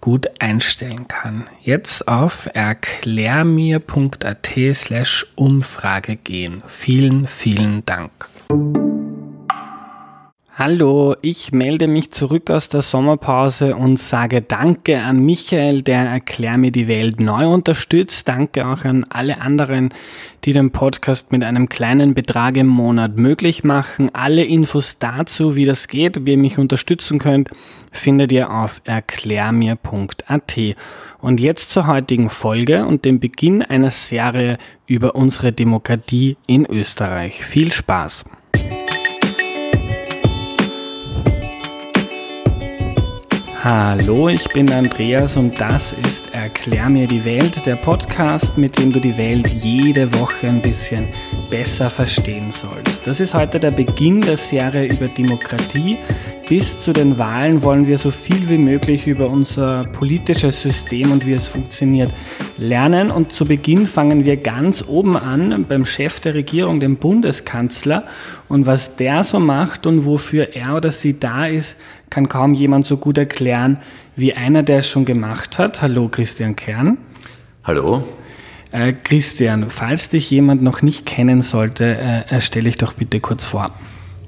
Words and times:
gut 0.00 0.28
einstellen 0.38 1.08
kann. 1.08 1.48
Jetzt 1.62 2.08
auf 2.08 2.48
erklärmir.at 2.52 4.50
slash 4.74 5.26
Umfrage 5.36 6.16
gehen. 6.16 6.62
Vielen, 6.66 7.26
vielen 7.26 7.84
Dank. 7.86 8.10
Hallo, 10.62 11.16
ich 11.22 11.52
melde 11.52 11.88
mich 11.88 12.10
zurück 12.10 12.50
aus 12.50 12.68
der 12.68 12.82
Sommerpause 12.82 13.74
und 13.76 13.98
sage 13.98 14.42
Danke 14.42 15.00
an 15.00 15.24
Michael, 15.24 15.80
der 15.80 16.00
Erklär 16.00 16.58
mir 16.58 16.70
die 16.70 16.86
Welt 16.86 17.18
neu 17.18 17.48
unterstützt. 17.48 18.28
Danke 18.28 18.66
auch 18.66 18.84
an 18.84 19.06
alle 19.08 19.40
anderen, 19.40 19.88
die 20.44 20.52
den 20.52 20.70
Podcast 20.70 21.32
mit 21.32 21.44
einem 21.44 21.70
kleinen 21.70 22.12
Betrag 22.12 22.58
im 22.58 22.66
Monat 22.66 23.16
möglich 23.16 23.64
machen. 23.64 24.10
Alle 24.14 24.44
Infos 24.44 24.98
dazu, 24.98 25.56
wie 25.56 25.64
das 25.64 25.88
geht, 25.88 26.26
wie 26.26 26.32
ihr 26.32 26.36
mich 26.36 26.58
unterstützen 26.58 27.18
könnt, 27.18 27.48
findet 27.90 28.30
ihr 28.30 28.52
auf 28.52 28.82
erklärmir.at. 28.84 30.58
Und 31.22 31.40
jetzt 31.40 31.70
zur 31.70 31.86
heutigen 31.86 32.28
Folge 32.28 32.84
und 32.84 33.06
dem 33.06 33.18
Beginn 33.18 33.62
einer 33.62 33.90
Serie 33.90 34.58
über 34.86 35.14
unsere 35.14 35.52
Demokratie 35.52 36.36
in 36.46 36.66
Österreich. 36.66 37.42
Viel 37.46 37.72
Spaß! 37.72 38.26
Hallo, 43.62 44.30
ich 44.30 44.48
bin 44.48 44.72
Andreas 44.72 45.36
und 45.36 45.60
das 45.60 45.92
ist 45.92 46.32
Erklär 46.32 46.88
mir 46.88 47.06
die 47.06 47.26
Welt, 47.26 47.66
der 47.66 47.76
Podcast, 47.76 48.56
mit 48.56 48.78
dem 48.78 48.90
du 48.90 49.00
die 49.00 49.18
Welt 49.18 49.48
jede 49.48 50.18
Woche 50.18 50.46
ein 50.46 50.62
bisschen 50.62 51.08
besser 51.50 51.90
verstehen 51.90 52.50
sollst. 52.50 53.06
Das 53.06 53.20
ist 53.20 53.34
heute 53.34 53.60
der 53.60 53.70
Beginn 53.70 54.22
der 54.22 54.38
Serie 54.38 54.86
über 54.86 55.08
Demokratie. 55.08 55.98
Bis 56.48 56.80
zu 56.80 56.92
den 56.92 57.18
Wahlen 57.18 57.62
wollen 57.62 57.86
wir 57.86 57.98
so 57.98 58.10
viel 58.10 58.48
wie 58.48 58.58
möglich 58.58 59.06
über 59.06 59.28
unser 59.28 59.84
politisches 59.84 60.62
System 60.62 61.12
und 61.12 61.24
wie 61.26 61.34
es 61.34 61.46
funktioniert 61.46 62.10
lernen. 62.56 63.12
Und 63.12 63.32
zu 63.32 63.44
Beginn 63.44 63.86
fangen 63.86 64.24
wir 64.24 64.36
ganz 64.36 64.84
oben 64.88 65.16
an 65.16 65.66
beim 65.68 65.84
Chef 65.84 66.18
der 66.18 66.34
Regierung, 66.34 66.80
dem 66.80 66.96
Bundeskanzler. 66.96 68.04
Und 68.48 68.66
was 68.66 68.96
der 68.96 69.22
so 69.22 69.38
macht 69.38 69.86
und 69.86 70.06
wofür 70.06 70.56
er 70.56 70.74
oder 70.74 70.90
sie 70.90 71.20
da 71.20 71.46
ist, 71.46 71.76
kann 72.10 72.28
kaum 72.28 72.54
jemand 72.54 72.86
so 72.86 72.96
gut 72.96 73.16
erklären 73.16 73.78
wie 74.16 74.34
einer, 74.34 74.62
der 74.62 74.78
es 74.78 74.88
schon 74.88 75.04
gemacht 75.04 75.58
hat. 75.58 75.80
Hallo 75.80 76.08
Christian 76.08 76.56
Kern. 76.56 76.98
Hallo. 77.64 78.04
Äh, 78.72 78.92
Christian, 78.92 79.70
falls 79.70 80.10
dich 80.10 80.30
jemand 80.30 80.62
noch 80.62 80.82
nicht 80.82 81.06
kennen 81.06 81.42
sollte, 81.42 81.96
äh, 81.96 82.40
stelle 82.40 82.68
ich 82.68 82.78
doch 82.78 82.92
bitte 82.92 83.20
kurz 83.20 83.44
vor. 83.44 83.70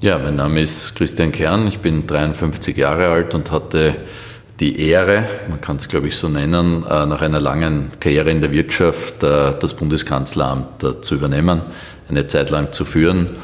Ja, 0.01 0.17
mein 0.17 0.35
Name 0.35 0.59
ist 0.61 0.95
Christian 0.95 1.31
Kern, 1.31 1.67
ich 1.67 1.79
bin 1.79 2.07
53 2.07 2.75
Jahre 2.75 3.07
alt 3.07 3.35
und 3.35 3.51
hatte 3.51 3.95
die 4.59 4.79
Ehre, 4.89 5.23
man 5.49 5.61
kann 5.61 5.77
es 5.77 5.87
glaube 5.87 6.07
ich 6.07 6.17
so 6.17 6.29
nennen, 6.29 6.83
äh, 6.83 7.05
nach 7.05 7.21
einer 7.21 7.39
langen 7.39 7.91
Karriere 7.99 8.29
in 8.31 8.41
der 8.41 8.51
Wirtschaft 8.51 9.23
äh, 9.23 9.53
das 9.59 9.73
Bundeskanzleramt 9.75 10.83
äh, 10.83 11.01
zu 11.01 11.15
übernehmen, 11.15 11.61
eine 12.09 12.27
Zeit 12.27 12.49
lang 12.49 12.71
zu 12.71 12.83
führen 12.85 13.37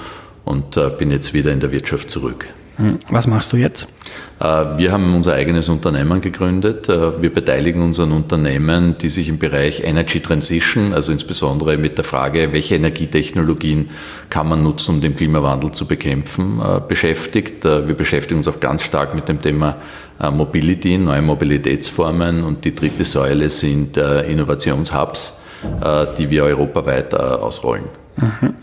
und 0.44 0.80
bin 0.98 1.12
jetzt 1.12 1.34
wieder 1.34 1.52
in 1.52 1.60
der 1.60 1.72
Wirtschaft 1.72 2.10
zurück. 2.10 2.48
Hm, 2.80 2.98
was 3.10 3.28
machst 3.28 3.52
du 3.52 3.58
jetzt? 3.58 3.90
Äh, 4.40 4.46
wir 4.78 4.94
haben 4.94 5.14
unser 5.14 5.34
eigenes 5.34 5.68
Unternehmen 5.68 6.22
gegründet. 6.22 6.88
Äh, 6.88 7.22
wir 7.22 7.34
beteiligen 7.34 7.82
uns 7.82 8.00
an 8.00 8.14
Unternehmen, 8.14 8.98
die 8.98 9.10
sich 9.10 9.28
im 9.28 9.38
Bereich 9.38 9.84
Energy 9.84 10.22
Transition, 10.22 10.94
also 10.94 11.12
insbesondere 11.12 11.78
mit 11.78 11.98
der 11.98 12.06
Frage, 12.06 12.54
welche 12.54 12.76
Energietechnologien 12.76 13.90
kann 14.30 14.48
man 14.48 14.64
nutzen, 14.64 14.96
um 14.96 15.02
den 15.02 15.18
Klimawandel 15.18 15.72
zu 15.72 15.88
bekämpfen, 15.88 16.62
äh, 16.62 16.80
beschäftigt. 16.80 17.66
Wir 17.66 17.96
beschäftigen 17.96 18.38
uns 18.38 18.48
auch 18.48 18.62
ganz 18.62 18.84
stark 18.84 19.14
mit 19.14 19.28
dem 19.28 19.42
Thema 19.42 19.76
Mobility, 20.32 20.98
neue 20.98 21.22
Mobilitätsformen 21.22 22.44
und 22.44 22.64
die 22.64 22.76
dritte 22.76 23.06
Säule 23.06 23.50
sind 23.50 23.96
Innovationshubs, 23.98 25.46
die 26.18 26.30
wir 26.30 26.44
europaweit 26.44 27.14
ausrollen. 27.14 27.86
Mhm. 28.18 28.54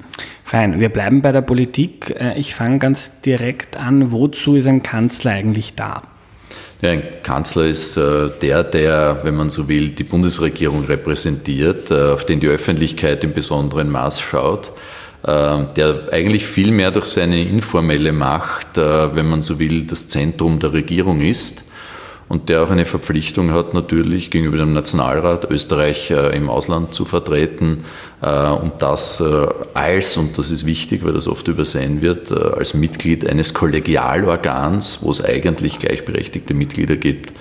Fein, 0.46 0.78
wir 0.78 0.90
bleiben 0.90 1.22
bei 1.22 1.32
der 1.32 1.40
Politik. 1.40 2.14
Äh, 2.20 2.38
ich 2.38 2.54
fange 2.54 2.78
ganz 2.78 3.20
direkt 3.20 3.76
an. 3.76 4.12
Wozu 4.12 4.54
ist 4.54 4.68
ein 4.68 4.80
Kanzler 4.80 5.32
eigentlich 5.32 5.74
da? 5.74 6.02
Ja, 6.82 6.90
ein 6.90 7.02
Kanzler 7.24 7.64
ist 7.64 7.96
äh, 7.96 8.30
der, 8.40 8.62
der, 8.62 9.24
wenn 9.24 9.34
man 9.34 9.50
so 9.50 9.68
will, 9.68 9.88
die 9.88 10.04
Bundesregierung 10.04 10.84
repräsentiert, 10.84 11.90
äh, 11.90 12.12
auf 12.12 12.26
den 12.26 12.38
die 12.38 12.46
Öffentlichkeit 12.46 13.24
im 13.24 13.32
besonderen 13.32 13.90
Maß 13.90 14.20
schaut, 14.20 14.70
der 15.24 16.12
eigentlich 16.12 16.46
viel 16.46 16.70
mehr 16.70 16.92
durch 16.92 17.06
seine 17.06 17.42
informelle 17.42 18.12
Macht, 18.12 18.76
wenn 18.76 19.26
man 19.26 19.42
so 19.42 19.58
will, 19.58 19.82
das 19.82 20.08
Zentrum 20.08 20.60
der 20.60 20.72
Regierung 20.72 21.20
ist 21.20 21.65
und 22.28 22.48
der 22.48 22.62
auch 22.62 22.70
eine 22.70 22.84
Verpflichtung 22.84 23.52
hat, 23.52 23.72
natürlich 23.72 24.30
gegenüber 24.30 24.58
dem 24.58 24.72
Nationalrat 24.72 25.48
Österreich 25.50 26.10
äh, 26.10 26.36
im 26.36 26.50
Ausland 26.50 26.92
zu 26.92 27.04
vertreten 27.04 27.84
äh, 28.20 28.48
und 28.48 28.82
das 28.82 29.20
äh, 29.20 29.46
als, 29.74 30.16
und 30.16 30.36
das 30.36 30.50
ist 30.50 30.66
wichtig, 30.66 31.04
weil 31.04 31.12
das 31.12 31.28
oft 31.28 31.46
übersehen 31.46 32.02
wird, 32.02 32.32
als 32.32 32.74
Mitglied 32.74 33.28
eines 33.28 33.54
Kollegialorgans, 33.54 35.02
wo 35.02 35.10
es 35.10 35.24
eigentlich 35.24 35.78
gleichberechtigte 35.78 36.54
Mitglieder 36.54 36.96
gibt, 36.96 37.32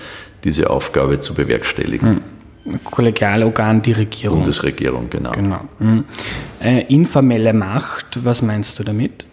diese 0.43 0.69
Aufgabe 0.69 1.19
zu 1.19 1.33
bewerkstelligen. 1.33 2.21
Hm. 2.65 2.79
Kollegialorgan, 2.83 3.81
die 3.81 3.91
Regierung. 3.91 4.39
Bundesregierung, 4.39 5.07
genau. 5.09 5.31
genau. 5.31 5.61
Hm. 5.77 6.03
Informelle 6.87 7.53
Macht, 7.53 8.23
was 8.23 8.41
meinst 8.41 8.79
du 8.79 8.83
damit? 8.83 9.25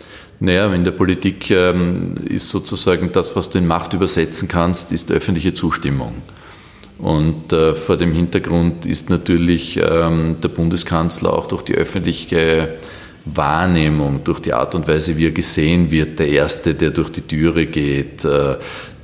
Naja, 0.44 0.74
in 0.74 0.82
der 0.82 0.90
Politik 0.90 1.52
ähm, 1.52 2.16
ist 2.28 2.48
sozusagen 2.48 3.12
das, 3.12 3.36
was 3.36 3.50
du 3.50 3.58
in 3.58 3.66
Macht 3.68 3.92
übersetzen 3.92 4.48
kannst, 4.48 4.90
ist 4.90 5.12
öffentliche 5.12 5.52
Zustimmung. 5.52 6.14
Und 6.98 7.52
äh, 7.52 7.76
vor 7.76 7.96
dem 7.96 8.12
Hintergrund 8.12 8.84
ist 8.84 9.08
natürlich 9.08 9.78
ähm, 9.80 10.38
der 10.42 10.48
Bundeskanzler 10.48 11.32
auch 11.32 11.46
durch 11.46 11.62
die 11.62 11.76
öffentliche 11.76 12.70
Wahrnehmung, 13.24 14.24
durch 14.24 14.40
die 14.40 14.52
Art 14.52 14.74
und 14.74 14.88
Weise, 14.88 15.16
wie 15.16 15.26
er 15.26 15.30
gesehen 15.30 15.92
wird, 15.92 16.18
der 16.18 16.28
Erste, 16.28 16.74
der 16.74 16.90
durch 16.90 17.10
die 17.10 17.22
Türe 17.22 17.66
geht, 17.66 18.24
äh, 18.24 18.56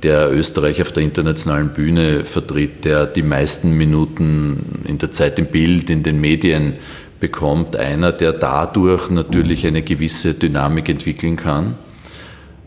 der 0.03 0.33
Österreich 0.33 0.81
auf 0.81 0.91
der 0.91 1.03
internationalen 1.03 1.73
Bühne 1.73 2.25
vertritt, 2.25 2.83
der 2.83 3.05
die 3.05 3.23
meisten 3.23 3.77
Minuten 3.77 4.83
in 4.85 4.97
der 4.97 5.13
Zeit 5.13 5.39
im 5.39 5.45
Bild, 5.45 5.89
in 5.89 6.03
den 6.03 6.19
Medien 6.19 6.73
bekommt 7.19 7.75
einer, 7.75 8.11
der 8.11 8.33
dadurch 8.33 9.09
natürlich 9.09 9.65
eine 9.65 9.81
gewisse 9.81 10.33
Dynamik 10.33 10.89
entwickeln 10.89 11.35
kann, 11.35 11.75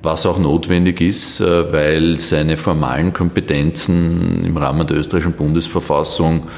was 0.02 0.26
auch 0.26 0.38
notwendig 0.38 1.00
ist, 1.00 1.40
äh, 1.40 1.72
weil 1.72 2.18
seine 2.18 2.56
formalen 2.56 3.12
Kompetenzen 3.12 4.44
im 4.44 4.56
Rahmen 4.56 4.86
der 4.86 4.98
österreichischen 4.98 5.32
Bundesverfassung 5.32 6.48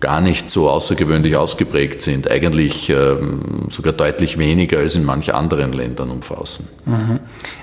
gar 0.00 0.22
nicht 0.22 0.48
so 0.48 0.70
außergewöhnlich 0.70 1.36
ausgeprägt 1.36 2.00
sind, 2.00 2.30
eigentlich 2.30 2.88
ähm, 2.88 3.66
sogar 3.70 3.92
deutlich 3.92 4.38
weniger 4.38 4.78
als 4.78 4.94
in 4.94 5.04
manch 5.04 5.34
anderen 5.34 5.74
Ländern 5.74 6.10
umfassen. 6.10 6.68
Mhm. 6.86 7.20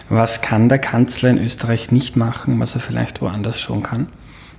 Was 0.10 0.44
kann 0.44 0.70
der 0.70 0.78
Kanzler 0.78 1.32
in 1.32 1.40
Österreich 1.40 1.92
nicht 1.92 2.16
machen, 2.16 2.60
was 2.60 2.76
er 2.76 2.82
vielleicht 2.82 3.22
woanders 3.22 3.60
schon 3.60 3.82
kann? 3.82 4.08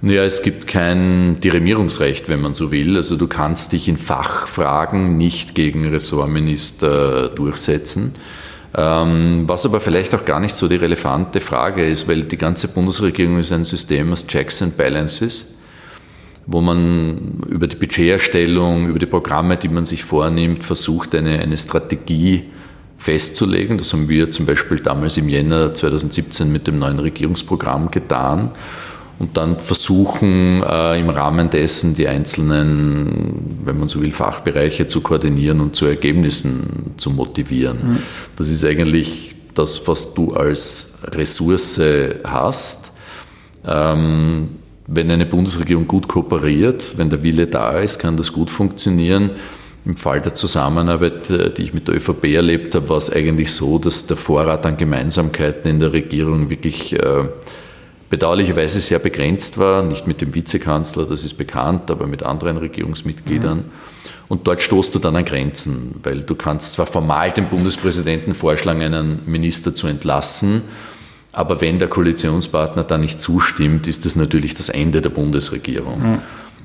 Naja, 0.00 0.22
es 0.22 0.42
gibt 0.42 0.68
kein 0.68 1.40
Diremierungsrecht, 1.40 2.28
wenn 2.28 2.40
man 2.40 2.54
so 2.54 2.70
will. 2.70 2.96
Also 2.96 3.16
du 3.16 3.26
kannst 3.26 3.72
dich 3.72 3.88
in 3.88 3.96
Fachfragen 3.96 5.16
nicht 5.16 5.56
gegen 5.56 5.84
Ressortminister 5.86 7.28
durchsetzen. 7.28 8.14
Ähm, 8.76 9.44
was 9.46 9.66
aber 9.66 9.80
vielleicht 9.80 10.14
auch 10.14 10.24
gar 10.24 10.38
nicht 10.38 10.54
so 10.54 10.68
die 10.68 10.76
relevante 10.76 11.40
Frage 11.40 11.84
ist, 11.84 12.06
weil 12.06 12.22
die 12.22 12.36
ganze 12.36 12.68
Bundesregierung 12.68 13.40
ist 13.40 13.50
ein 13.50 13.64
System 13.64 14.12
aus 14.12 14.26
Checks 14.26 14.62
and 14.62 14.76
Balances. 14.76 15.54
wo 16.50 16.62
man 16.62 17.42
über 17.46 17.66
die 17.66 17.76
Budgeterstellung, 17.76 18.88
über 18.88 18.98
die 18.98 19.04
Programme, 19.04 19.58
die 19.58 19.68
man 19.68 19.84
sich 19.84 20.02
vornimmt, 20.02 20.64
versucht, 20.64 21.14
eine, 21.14 21.40
eine 21.40 21.58
Strategie 21.58 22.44
festzulegen. 22.96 23.76
Das 23.76 23.92
haben 23.92 24.08
wir 24.08 24.30
zum 24.30 24.46
Beispiel 24.46 24.80
damals 24.80 25.18
im 25.18 25.28
Jänner 25.28 25.74
2017 25.74 26.50
mit 26.50 26.66
dem 26.66 26.78
neuen 26.78 27.00
Regierungsprogramm 27.00 27.90
getan 27.90 28.52
und 29.18 29.36
dann 29.36 29.58
versuchen 29.58 30.62
äh, 30.62 30.98
im 30.98 31.10
Rahmen 31.10 31.50
dessen 31.50 31.94
die 31.94 32.06
einzelnen, 32.06 33.58
wenn 33.64 33.78
man 33.78 33.88
so 33.88 34.00
will, 34.00 34.12
Fachbereiche 34.12 34.86
zu 34.86 35.00
koordinieren 35.00 35.60
und 35.60 35.74
zu 35.74 35.86
Ergebnissen 35.86 36.94
zu 36.96 37.10
motivieren. 37.10 37.78
Mhm. 37.78 37.98
Das 38.36 38.48
ist 38.48 38.64
eigentlich 38.64 39.34
das, 39.54 39.88
was 39.88 40.14
du 40.14 40.34
als 40.34 40.98
Ressource 41.04 41.80
hast. 42.24 42.92
Ähm, 43.66 44.50
wenn 44.86 45.10
eine 45.10 45.26
Bundesregierung 45.26 45.86
gut 45.86 46.08
kooperiert, 46.08 46.96
wenn 46.96 47.10
der 47.10 47.22
Wille 47.22 47.46
da 47.46 47.78
ist, 47.78 47.98
kann 47.98 48.16
das 48.16 48.32
gut 48.32 48.50
funktionieren. 48.50 49.30
Im 49.84 49.96
Fall 49.96 50.20
der 50.20 50.34
Zusammenarbeit, 50.34 51.28
äh, 51.28 51.50
die 51.52 51.62
ich 51.62 51.74
mit 51.74 51.88
der 51.88 51.96
ÖVP 51.96 52.24
erlebt 52.24 52.74
habe, 52.74 52.88
war 52.88 52.98
es 52.98 53.12
eigentlich 53.12 53.52
so, 53.52 53.78
dass 53.78 54.06
der 54.06 54.16
Vorrat 54.16 54.64
an 54.64 54.76
Gemeinsamkeiten 54.76 55.70
in 55.70 55.78
der 55.80 55.92
Regierung 55.92 56.50
wirklich 56.50 56.92
äh, 56.94 57.24
bedauerlicherweise 58.10 58.80
sehr 58.80 58.98
begrenzt 58.98 59.58
war, 59.58 59.82
nicht 59.82 60.06
mit 60.06 60.20
dem 60.20 60.34
Vizekanzler, 60.34 61.04
das 61.04 61.24
ist 61.24 61.34
bekannt, 61.34 61.90
aber 61.90 62.06
mit 62.06 62.22
anderen 62.22 62.56
Regierungsmitgliedern. 62.56 63.58
Mhm. 63.58 63.64
Und 64.28 64.46
dort 64.46 64.62
stoßt 64.62 64.94
du 64.94 64.98
dann 64.98 65.16
an 65.16 65.24
Grenzen, 65.24 66.00
weil 66.02 66.20
du 66.20 66.34
kannst 66.34 66.72
zwar 66.72 66.86
formal 66.86 67.32
dem 67.32 67.48
Bundespräsidenten 67.48 68.34
vorschlagen, 68.34 68.82
einen 68.82 69.20
Minister 69.26 69.74
zu 69.74 69.86
entlassen, 69.86 70.62
aber 71.32 71.60
wenn 71.60 71.78
der 71.78 71.88
Koalitionspartner 71.88 72.84
da 72.84 72.98
nicht 72.98 73.20
zustimmt, 73.20 73.86
ist 73.86 74.06
das 74.06 74.16
natürlich 74.16 74.54
das 74.54 74.70
Ende 74.70 75.02
der 75.02 75.10
Bundesregierung. 75.10 76.12
Mhm. 76.12 76.18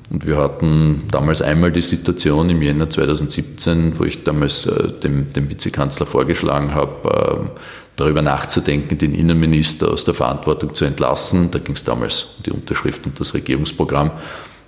Und 0.10 0.28
wir 0.28 0.38
hatten 0.38 1.04
damals 1.12 1.42
einmal 1.42 1.72
die 1.72 1.82
Situation 1.82 2.50
im 2.50 2.62
Jänner 2.62 2.90
2017, 2.90 3.98
wo 3.98 4.04
ich 4.04 4.24
damals 4.24 4.66
äh, 4.66 4.92
dem, 5.02 5.34
dem 5.34 5.50
Vizekanzler 5.50 6.06
vorgeschlagen 6.06 6.76
habe, 6.76 7.48
äh, 7.50 7.60
darüber 7.96 8.22
nachzudenken, 8.22 8.98
den 8.98 9.14
Innenminister 9.14 9.92
aus 9.92 10.04
der 10.04 10.14
Verantwortung 10.14 10.74
zu 10.74 10.86
entlassen. 10.86 11.52
Da 11.52 11.60
ging 11.60 11.76
es 11.76 11.84
damals 11.84 12.36
um 12.38 12.44
die 12.44 12.52
Unterschrift 12.52 13.06
und 13.06 13.20
das 13.20 13.34
Regierungsprogramm. 13.34 14.12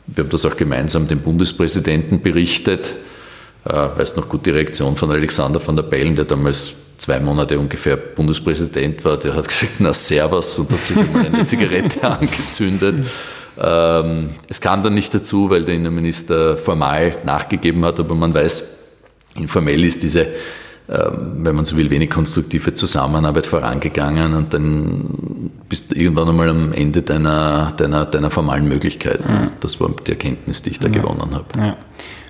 Wir 0.07 0.23
haben 0.23 0.29
das 0.29 0.45
auch 0.45 0.55
gemeinsam 0.55 1.07
dem 1.07 1.19
Bundespräsidenten 1.19 2.21
berichtet. 2.21 2.93
Äh, 3.65 3.73
weiß 3.73 4.15
noch 4.15 4.29
gut 4.29 4.45
die 4.45 4.51
Reaktion 4.51 4.95
von 4.95 5.09
Alexander 5.11 5.59
von 5.59 5.75
der 5.75 5.83
Bellen, 5.83 6.15
der 6.15 6.25
damals 6.25 6.73
zwei 6.97 7.19
Monate 7.19 7.59
ungefähr 7.59 7.97
Bundespräsident 7.97 9.03
war. 9.03 9.17
Der 9.17 9.35
hat 9.35 9.47
gesagt, 9.47 9.73
na 9.79 9.93
servus 9.93 10.59
und 10.59 10.71
hat 10.71 10.85
sich 10.85 10.97
einmal 10.97 11.25
eine 11.25 11.43
Zigarette 11.45 12.03
angezündet. 12.09 13.05
Ähm, 13.57 14.31
es 14.47 14.61
kam 14.61 14.83
dann 14.83 14.93
nicht 14.93 15.13
dazu, 15.13 15.49
weil 15.49 15.63
der 15.63 15.75
Innenminister 15.75 16.57
formal 16.57 17.17
nachgegeben 17.25 17.83
hat, 17.85 17.99
aber 17.99 18.15
man 18.15 18.33
weiß, 18.33 18.79
informell 19.35 19.83
ist 19.83 20.03
diese 20.03 20.27
ähm, 20.87 21.37
wenn 21.39 21.55
man 21.55 21.65
so 21.65 21.77
will, 21.77 21.89
wenig 21.89 22.11
konstruktive 22.11 22.75
Zusammenarbeit 22.75 23.47
vorangegangen 23.47 24.35
und 24.35 24.53
dann 24.53 25.49
bist 25.67 25.89
du 25.89 25.95
irgendwann 25.95 26.29
einmal 26.29 26.49
am 26.49 26.73
Ende 26.73 27.01
deiner, 27.01 27.73
deiner, 27.75 28.05
deiner 28.05 28.29
formalen 28.29 28.67
Möglichkeiten. 28.67 29.23
Mhm. 29.23 29.49
Das 29.61 29.79
war 29.81 29.89
die 30.05 30.11
Erkenntnis, 30.11 30.61
die 30.61 30.69
ich 30.69 30.79
da 30.79 30.87
ja. 30.87 31.01
gewonnen 31.01 31.33
habe. 31.33 31.45
Ja. 31.57 31.77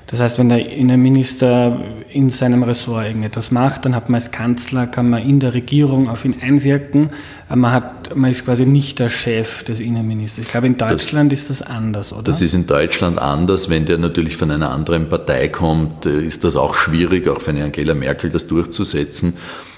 Das 0.07 0.21
heißt, 0.21 0.37
wenn 0.37 0.49
der 0.49 0.69
Innenminister 0.69 1.81
in 2.09 2.29
seinem 2.29 2.61
Ressort 2.61 3.07
irgendetwas 3.07 3.49
macht, 3.49 3.85
dann 3.85 3.95
hat 3.95 4.07
man 4.07 4.21
als 4.21 4.29
Kanzler, 4.29 4.85
kann 4.85 5.09
man 5.09 5.27
in 5.27 5.39
der 5.39 5.55
Regierung 5.55 6.09
auf 6.09 6.25
ihn 6.25 6.35
einwirken. 6.39 7.09
Man, 7.49 7.71
hat, 7.71 8.15
man 8.15 8.29
ist 8.29 8.45
quasi 8.45 8.67
nicht 8.67 8.99
der 8.99 9.09
Chef 9.09 9.63
des 9.63 9.79
Innenministers. 9.79 10.45
Ich 10.45 10.51
glaube, 10.51 10.67
in 10.67 10.77
Deutschland 10.77 11.31
das, 11.31 11.39
ist 11.39 11.49
das 11.49 11.61
anders, 11.63 12.13
oder? 12.13 12.21
Das 12.23 12.41
ist 12.41 12.53
in 12.53 12.67
Deutschland 12.67 13.17
anders. 13.17 13.69
Wenn 13.69 13.87
der 13.87 13.97
natürlich 13.97 14.37
von 14.37 14.51
einer 14.51 14.69
anderen 14.69 15.09
Partei 15.09 15.47
kommt, 15.47 16.05
äh, 16.05 16.21
ist 16.21 16.43
das 16.43 16.55
auch 16.55 16.75
schwierig, 16.75 17.27
auch 17.27 17.41
für 17.41 17.49
eine 17.49 17.63
Angela 17.63 17.95
Merkel 17.95 18.29
das 18.29 18.47
durchzusetzen. 18.47 19.37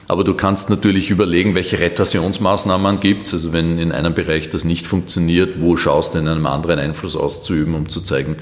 Aber 0.09 0.23
du 0.23 0.33
kannst 0.33 0.69
natürlich 0.69 1.09
überlegen, 1.09 1.55
welche 1.55 1.79
Retorsionsmaßnahmen 1.79 2.99
gibt 2.99 3.25
es. 3.25 3.33
Also 3.33 3.53
wenn 3.53 3.77
in 3.79 3.91
einem 3.91 4.13
Bereich 4.13 4.49
das 4.49 4.65
nicht 4.65 4.85
funktioniert, 4.87 5.61
wo 5.61 5.77
schaust 5.77 6.15
du 6.15 6.19
in 6.19 6.27
einem 6.27 6.45
anderen 6.45 6.79
Einfluss 6.79 7.15
auszuüben, 7.15 7.75
um 7.75 7.89
zu 7.89 8.01
zeigen, 8.01 8.37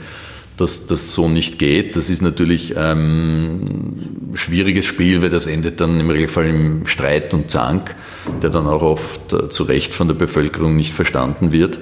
dass 0.58 0.88
das 0.88 1.12
so 1.12 1.28
nicht 1.28 1.60
geht. 1.60 1.96
Das 1.96 2.10
ist 2.10 2.22
natürlich 2.22 2.78
ein 2.78 2.98
ähm, 2.98 4.36
schwieriges 4.36 4.86
Spiel, 4.86 5.22
weil 5.22 5.30
das 5.30 5.48
endet 5.48 5.82
dann 5.82 6.00
im 6.00 6.10
Regelfall 6.10 6.48
im 6.48 6.88
Streit 6.88 7.34
und 7.34 7.50
Zank, 7.50 7.96
der 8.42 8.50
dann 8.50 8.68
auch 8.68 8.82
oft 8.82 9.34
äh, 9.34 9.50
zu 9.50 9.64
Recht 9.64 9.94
von 9.94 10.08
der 10.08 10.16
Bevölkerung 10.16 10.76
nicht 10.76 10.94
verstanden 10.94 11.52
wird. 11.52 11.80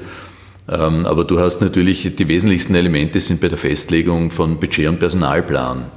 Ähm, 0.69 1.05
aber 1.05 1.23
du 1.23 1.39
hast 1.39 1.61
natürlich, 1.61 2.15
die 2.15 2.27
wesentlichsten 2.27 2.75
Elemente 2.75 3.19
sind 3.19 3.41
bei 3.41 3.49
der 3.49 3.57
Festlegung 3.57 4.31
von 4.31 4.59
Budget 4.59 4.87
und 4.87 4.99
Personalplan. 4.99 5.91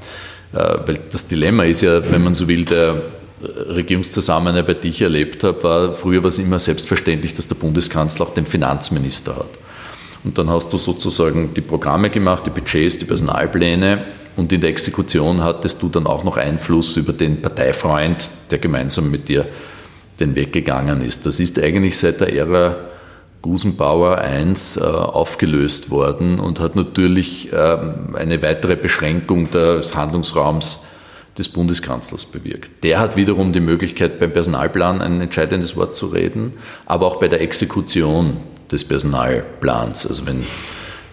Äh, 0.52 0.56
weil 0.86 0.98
das 1.10 1.28
Dilemma 1.28 1.64
ist 1.64 1.82
ja, 1.82 2.10
wenn 2.10 2.24
man 2.24 2.34
so 2.34 2.48
will, 2.48 2.64
der 2.64 3.02
Regierungszusammenarbeit, 3.42 4.82
die 4.82 4.88
ich 4.88 5.02
erlebt 5.02 5.44
habe, 5.44 5.62
war, 5.62 5.94
früher 5.94 6.22
war 6.22 6.28
es 6.28 6.38
immer 6.38 6.58
selbstverständlich, 6.58 7.34
dass 7.34 7.48
der 7.48 7.54
Bundeskanzler 7.56 8.26
auch 8.26 8.34
den 8.34 8.46
Finanzminister 8.46 9.36
hat. 9.36 9.65
Und 10.26 10.36
dann 10.38 10.50
hast 10.50 10.72
du 10.72 10.78
sozusagen 10.78 11.54
die 11.54 11.60
Programme 11.60 12.10
gemacht, 12.10 12.44
die 12.46 12.50
Budgets, 12.50 12.98
die 12.98 13.04
Personalpläne 13.04 14.06
und 14.34 14.52
in 14.52 14.60
der 14.60 14.70
Exekution 14.70 15.42
hattest 15.44 15.80
du 15.82 15.88
dann 15.88 16.06
auch 16.08 16.24
noch 16.24 16.36
Einfluss 16.36 16.96
über 16.96 17.12
den 17.12 17.40
Parteifreund, 17.40 18.28
der 18.50 18.58
gemeinsam 18.58 19.08
mit 19.08 19.28
dir 19.28 19.46
den 20.18 20.34
Weg 20.34 20.52
gegangen 20.52 21.00
ist. 21.02 21.26
Das 21.26 21.38
ist 21.38 21.62
eigentlich 21.62 21.96
seit 21.96 22.20
der 22.20 22.34
Ära 22.34 22.74
Gusenbauer 23.40 24.20
I 24.20 24.52
äh, 24.80 24.82
aufgelöst 24.82 25.90
worden 25.90 26.40
und 26.40 26.58
hat 26.58 26.74
natürlich 26.74 27.52
äh, 27.52 27.78
eine 28.14 28.42
weitere 28.42 28.74
Beschränkung 28.74 29.48
des 29.52 29.94
Handlungsraums 29.94 30.86
des 31.38 31.48
Bundeskanzlers 31.50 32.26
bewirkt. 32.26 32.82
Der 32.82 32.98
hat 32.98 33.16
wiederum 33.16 33.52
die 33.52 33.60
Möglichkeit, 33.60 34.18
beim 34.18 34.32
Personalplan 34.32 35.00
ein 35.00 35.20
entscheidendes 35.20 35.76
Wort 35.76 35.94
zu 35.94 36.06
reden, 36.06 36.54
aber 36.84 37.06
auch 37.06 37.20
bei 37.20 37.28
der 37.28 37.40
Exekution 37.42 38.38
des 38.70 38.84
Personalplans. 38.84 40.06
Also 40.06 40.26
wenn 40.26 40.44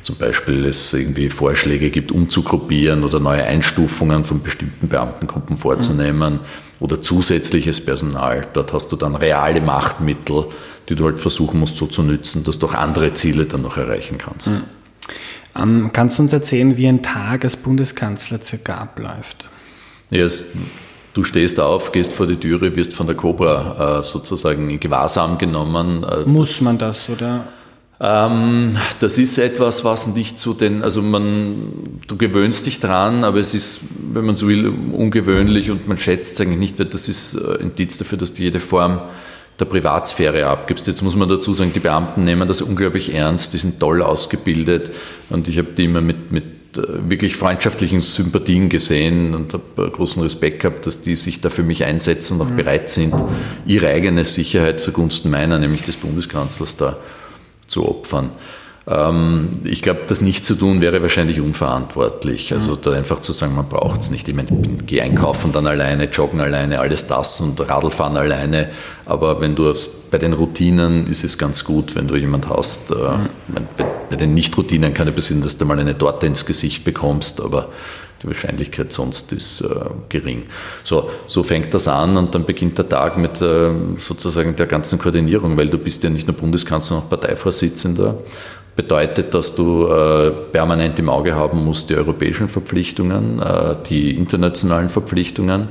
zum 0.01 0.17
Beispiel 0.17 0.65
es 0.65 0.93
irgendwie 0.93 1.29
Vorschläge 1.29 1.89
gibt, 1.89 2.11
umzugruppieren 2.11 3.03
oder 3.03 3.19
neue 3.19 3.43
Einstufungen 3.43 4.25
von 4.25 4.41
bestimmten 4.41 4.89
Beamtengruppen 4.89 5.57
vorzunehmen 5.57 6.33
mhm. 6.33 6.39
oder 6.79 7.01
zusätzliches 7.01 7.83
Personal. 7.83 8.45
Dort 8.53 8.73
hast 8.73 8.91
du 8.91 8.95
dann 8.95 9.15
reale 9.15 9.61
Machtmittel, 9.61 10.45
die 10.89 10.95
du 10.95 11.05
halt 11.05 11.19
versuchen 11.19 11.59
musst 11.59 11.77
so 11.77 11.85
zu 11.85 12.03
nützen, 12.03 12.43
dass 12.43 12.59
du 12.59 12.67
auch 12.67 12.73
andere 12.73 13.13
Ziele 13.13 13.45
dann 13.45 13.61
noch 13.61 13.77
erreichen 13.77 14.17
kannst. 14.17 14.49
Mhm. 14.49 14.63
Ähm, 15.55 15.89
kannst 15.93 16.17
du 16.17 16.23
uns 16.23 16.33
erzählen, 16.33 16.75
wie 16.77 16.87
ein 16.87 17.03
Tag 17.03 17.43
als 17.43 17.55
Bundeskanzler 17.55 18.41
circa 18.41 18.75
abläuft? 18.75 19.49
Ja, 20.09 20.25
es 20.25 20.53
Du 21.13 21.23
stehst 21.23 21.59
auf, 21.59 21.91
gehst 21.91 22.13
vor 22.13 22.25
die 22.25 22.37
Türe, 22.37 22.75
wirst 22.75 22.93
von 22.93 23.05
der 23.05 23.15
Cobra 23.15 23.99
äh, 23.99 24.03
sozusagen 24.03 24.69
in 24.69 24.79
Gewahrsam 24.79 25.37
genommen. 25.37 26.03
Äh, 26.03 26.21
Muss 26.25 26.59
man 26.59 26.79
das, 26.79 27.07
oder? 27.07 27.45
Ähm, 27.99 28.77
das 28.99 29.19
ist 29.19 29.37
etwas, 29.37 29.85
was 29.85 30.15
nicht 30.15 30.39
zu 30.39 30.53
den, 30.53 30.83
also 30.83 31.01
man, 31.01 31.99
du 32.07 32.17
gewöhnst 32.17 32.65
dich 32.65 32.79
dran, 32.79 33.23
aber 33.23 33.39
es 33.39 33.53
ist, 33.53 33.81
wenn 34.11 34.25
man 34.25 34.35
so 34.35 34.47
will, 34.47 34.73
ungewöhnlich 34.91 35.69
und 35.69 35.87
man 35.87 35.99
schätzt 35.99 36.33
es 36.33 36.41
eigentlich 36.41 36.59
nicht, 36.59 36.79
weil 36.79 36.87
das 36.87 37.07
ist 37.07 37.35
ein 37.35 37.59
äh, 37.59 37.61
Indiz 37.61 37.99
dafür, 37.99 38.17
dass 38.17 38.33
du 38.33 38.41
jede 38.41 38.59
Form 38.59 38.99
der 39.59 39.65
Privatsphäre 39.65 40.47
abgibst. 40.47 40.87
Jetzt 40.87 41.03
muss 41.03 41.15
man 41.15 41.29
dazu 41.29 41.53
sagen, 41.53 41.71
die 41.73 41.79
Beamten 41.79 42.23
nehmen 42.23 42.47
das 42.47 42.61
unglaublich 42.63 43.13
ernst, 43.13 43.53
die 43.53 43.59
sind 43.59 43.79
toll 43.79 44.01
ausgebildet 44.01 44.89
und 45.29 45.47
ich 45.47 45.59
habe 45.59 45.69
die 45.77 45.83
immer 45.85 46.01
mit, 46.01 46.31
mit 46.31 46.43
wirklich 46.75 47.35
freundschaftlichen 47.35 48.01
Sympathien 48.01 48.69
gesehen 48.69 49.35
und 49.35 49.53
habe 49.53 49.89
großen 49.91 50.21
Respekt 50.23 50.61
gehabt, 50.61 50.85
dass 50.85 51.01
die 51.01 51.15
sich 51.15 51.41
da 51.41 51.49
für 51.49 51.63
mich 51.63 51.83
einsetzen 51.83 52.39
und 52.39 52.47
auch 52.47 52.51
mhm. 52.51 52.57
bereit 52.57 52.89
sind, 52.89 53.13
ihre 53.65 53.89
eigene 53.89 54.25
Sicherheit 54.25 54.81
zugunsten 54.81 55.29
meiner, 55.29 55.59
nämlich 55.59 55.81
des 55.81 55.97
Bundeskanzlers, 55.97 56.77
da 56.77 56.97
zu 57.67 57.87
opfern. 57.87 58.31
Ähm, 58.85 59.49
ich 59.63 59.81
glaube, 59.81 60.01
das 60.07 60.21
nicht 60.21 60.43
zu 60.43 60.55
tun 60.55 60.81
wäre 60.81 61.01
wahrscheinlich 61.01 61.39
unverantwortlich. 61.39 62.53
Also 62.53 62.75
da 62.75 62.91
einfach 62.91 63.21
zu 63.21 63.31
sagen, 63.31 63.55
man 63.55 63.69
braucht 63.69 64.01
es 64.01 64.11
nicht. 64.11 64.27
Ich 64.27 64.35
meine, 64.35 64.49
geh 64.85 65.01
einkaufen 65.01 65.51
dann 65.53 65.67
alleine, 65.67 66.05
joggen 66.05 66.41
alleine, 66.41 66.79
alles 66.79 67.07
das 67.07 67.39
und 67.39 67.59
Radlfahren 67.67 68.17
alleine. 68.17 68.69
Aber 69.05 69.39
wenn 69.39 69.55
du 69.55 69.67
es, 69.67 70.07
bei 70.11 70.17
den 70.17 70.33
Routinen 70.33 71.07
ist 71.07 71.23
es 71.23 71.37
ganz 71.37 71.63
gut, 71.63 71.95
wenn 71.95 72.07
du 72.07 72.15
jemand 72.15 72.49
hast. 72.49 72.91
Äh, 72.91 72.95
bei 74.09 74.15
den 74.15 74.33
Nicht-Routinen 74.33 74.93
kann 74.93 75.07
es 75.07 75.15
passieren, 75.15 75.41
dass 75.41 75.57
du 75.57 75.65
mal 75.65 75.79
eine 75.79 75.97
Torte 75.97 76.27
ins 76.27 76.45
Gesicht 76.45 76.83
bekommst, 76.83 77.41
aber 77.41 77.69
die 78.21 78.27
Wahrscheinlichkeit 78.27 78.91
sonst 78.91 79.31
ist 79.33 79.61
äh, 79.61 79.67
gering. 80.09 80.43
So, 80.83 81.09
so 81.27 81.43
fängt 81.43 81.73
das 81.73 81.87
an 81.87 82.15
und 82.15 82.35
dann 82.35 82.45
beginnt 82.45 82.77
der 82.77 82.87
Tag 82.87 83.17
mit 83.17 83.41
äh, 83.41 83.71
sozusagen 83.97 84.55
der 84.55 84.67
ganzen 84.67 84.99
Koordinierung, 84.99 85.57
weil 85.57 85.69
du 85.69 85.77
bist 85.77 86.03
ja 86.03 86.09
nicht 86.09 86.27
nur 86.27 86.35
Bundeskanzler, 86.35 86.97
sondern 86.97 87.05
auch 87.05 87.09
Parteivorsitzender 87.09 88.19
bedeutet, 88.75 89.33
dass 89.33 89.55
du 89.55 89.87
äh, 89.87 90.31
permanent 90.51 90.97
im 90.99 91.09
Auge 91.09 91.35
haben 91.35 91.63
musst 91.63 91.89
die 91.89 91.95
europäischen 91.95 92.49
Verpflichtungen, 92.49 93.39
äh, 93.39 93.75
die 93.87 94.15
internationalen 94.15 94.89
Verpflichtungen. 94.89 95.69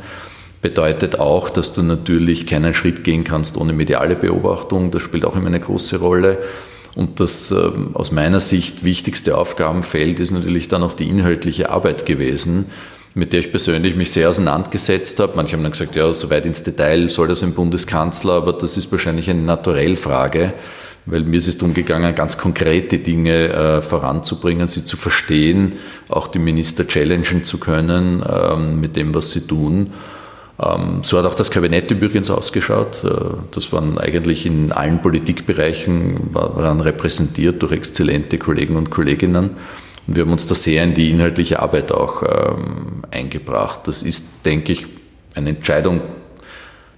Bedeutet 0.60 1.18
auch, 1.18 1.50
dass 1.50 1.74
du 1.74 1.82
natürlich 1.82 2.46
keinen 2.46 2.72
Schritt 2.74 3.02
gehen 3.02 3.24
kannst 3.24 3.56
ohne 3.56 3.72
mediale 3.72 4.14
Beobachtung. 4.14 4.92
Das 4.92 5.02
spielt 5.02 5.24
auch 5.24 5.34
immer 5.34 5.48
eine 5.48 5.58
große 5.58 5.98
Rolle. 5.98 6.38
Und 6.94 7.18
das 7.18 7.50
ähm, 7.50 7.90
aus 7.94 8.12
meiner 8.12 8.38
Sicht 8.38 8.84
wichtigste 8.84 9.36
Aufgabenfeld 9.36 10.20
ist 10.20 10.30
natürlich 10.30 10.68
dann 10.68 10.82
auch 10.82 10.94
die 10.94 11.08
inhaltliche 11.08 11.70
Arbeit 11.70 12.06
gewesen, 12.06 12.66
mit 13.14 13.32
der 13.32 13.40
ich 13.40 13.50
persönlich 13.50 13.96
mich 13.96 14.12
sehr 14.12 14.28
auseinandergesetzt 14.28 15.18
habe. 15.18 15.32
Manche 15.34 15.54
haben 15.54 15.62
dann 15.62 15.72
gesagt, 15.72 15.96
ja, 15.96 16.12
so 16.12 16.30
weit 16.30 16.44
ins 16.46 16.62
Detail 16.62 17.08
soll 17.08 17.28
das 17.28 17.42
ein 17.42 17.54
Bundeskanzler, 17.54 18.34
aber 18.34 18.52
das 18.52 18.76
ist 18.76 18.92
wahrscheinlich 18.92 19.28
eine 19.30 19.42
Naturellfrage, 19.42 20.52
weil 21.06 21.22
mir 21.24 21.36
ist 21.36 21.48
es 21.48 21.58
darum 21.58 21.74
gegangen, 21.74 22.14
ganz 22.14 22.38
konkrete 22.38 22.98
Dinge 22.98 23.48
äh, 23.48 23.82
voranzubringen, 23.82 24.68
sie 24.68 24.84
zu 24.84 24.96
verstehen, 24.96 25.74
auch 26.08 26.28
die 26.28 26.38
Minister 26.38 26.86
challengen 26.86 27.44
zu 27.44 27.58
können 27.58 28.24
ähm, 28.28 28.80
mit 28.80 28.96
dem, 28.96 29.14
was 29.14 29.32
sie 29.32 29.46
tun. 29.46 29.92
Ähm, 30.60 31.00
so 31.02 31.18
hat 31.18 31.24
auch 31.24 31.34
das 31.34 31.50
Kabinett 31.50 31.90
übrigens 31.90 32.30
ausgeschaut. 32.30 33.02
Äh, 33.04 33.08
das 33.50 33.72
waren 33.72 33.98
eigentlich 33.98 34.46
in 34.46 34.70
allen 34.70 35.02
Politikbereichen, 35.02 36.32
waren 36.32 36.80
repräsentiert 36.80 37.60
durch 37.62 37.72
exzellente 37.72 38.38
Kollegen 38.38 38.76
und 38.76 38.90
Kolleginnen. 38.90 39.50
Und 40.06 40.16
wir 40.16 40.24
haben 40.24 40.32
uns 40.32 40.46
da 40.46 40.54
sehr 40.54 40.84
in 40.84 40.94
die 40.94 41.10
inhaltliche 41.10 41.60
Arbeit 41.60 41.90
auch 41.92 42.22
ähm, 42.22 43.02
eingebracht. 43.10 43.80
Das 43.84 44.02
ist, 44.02 44.44
denke 44.46 44.72
ich, 44.72 44.86
eine 45.34 45.50
Entscheidung, 45.50 46.00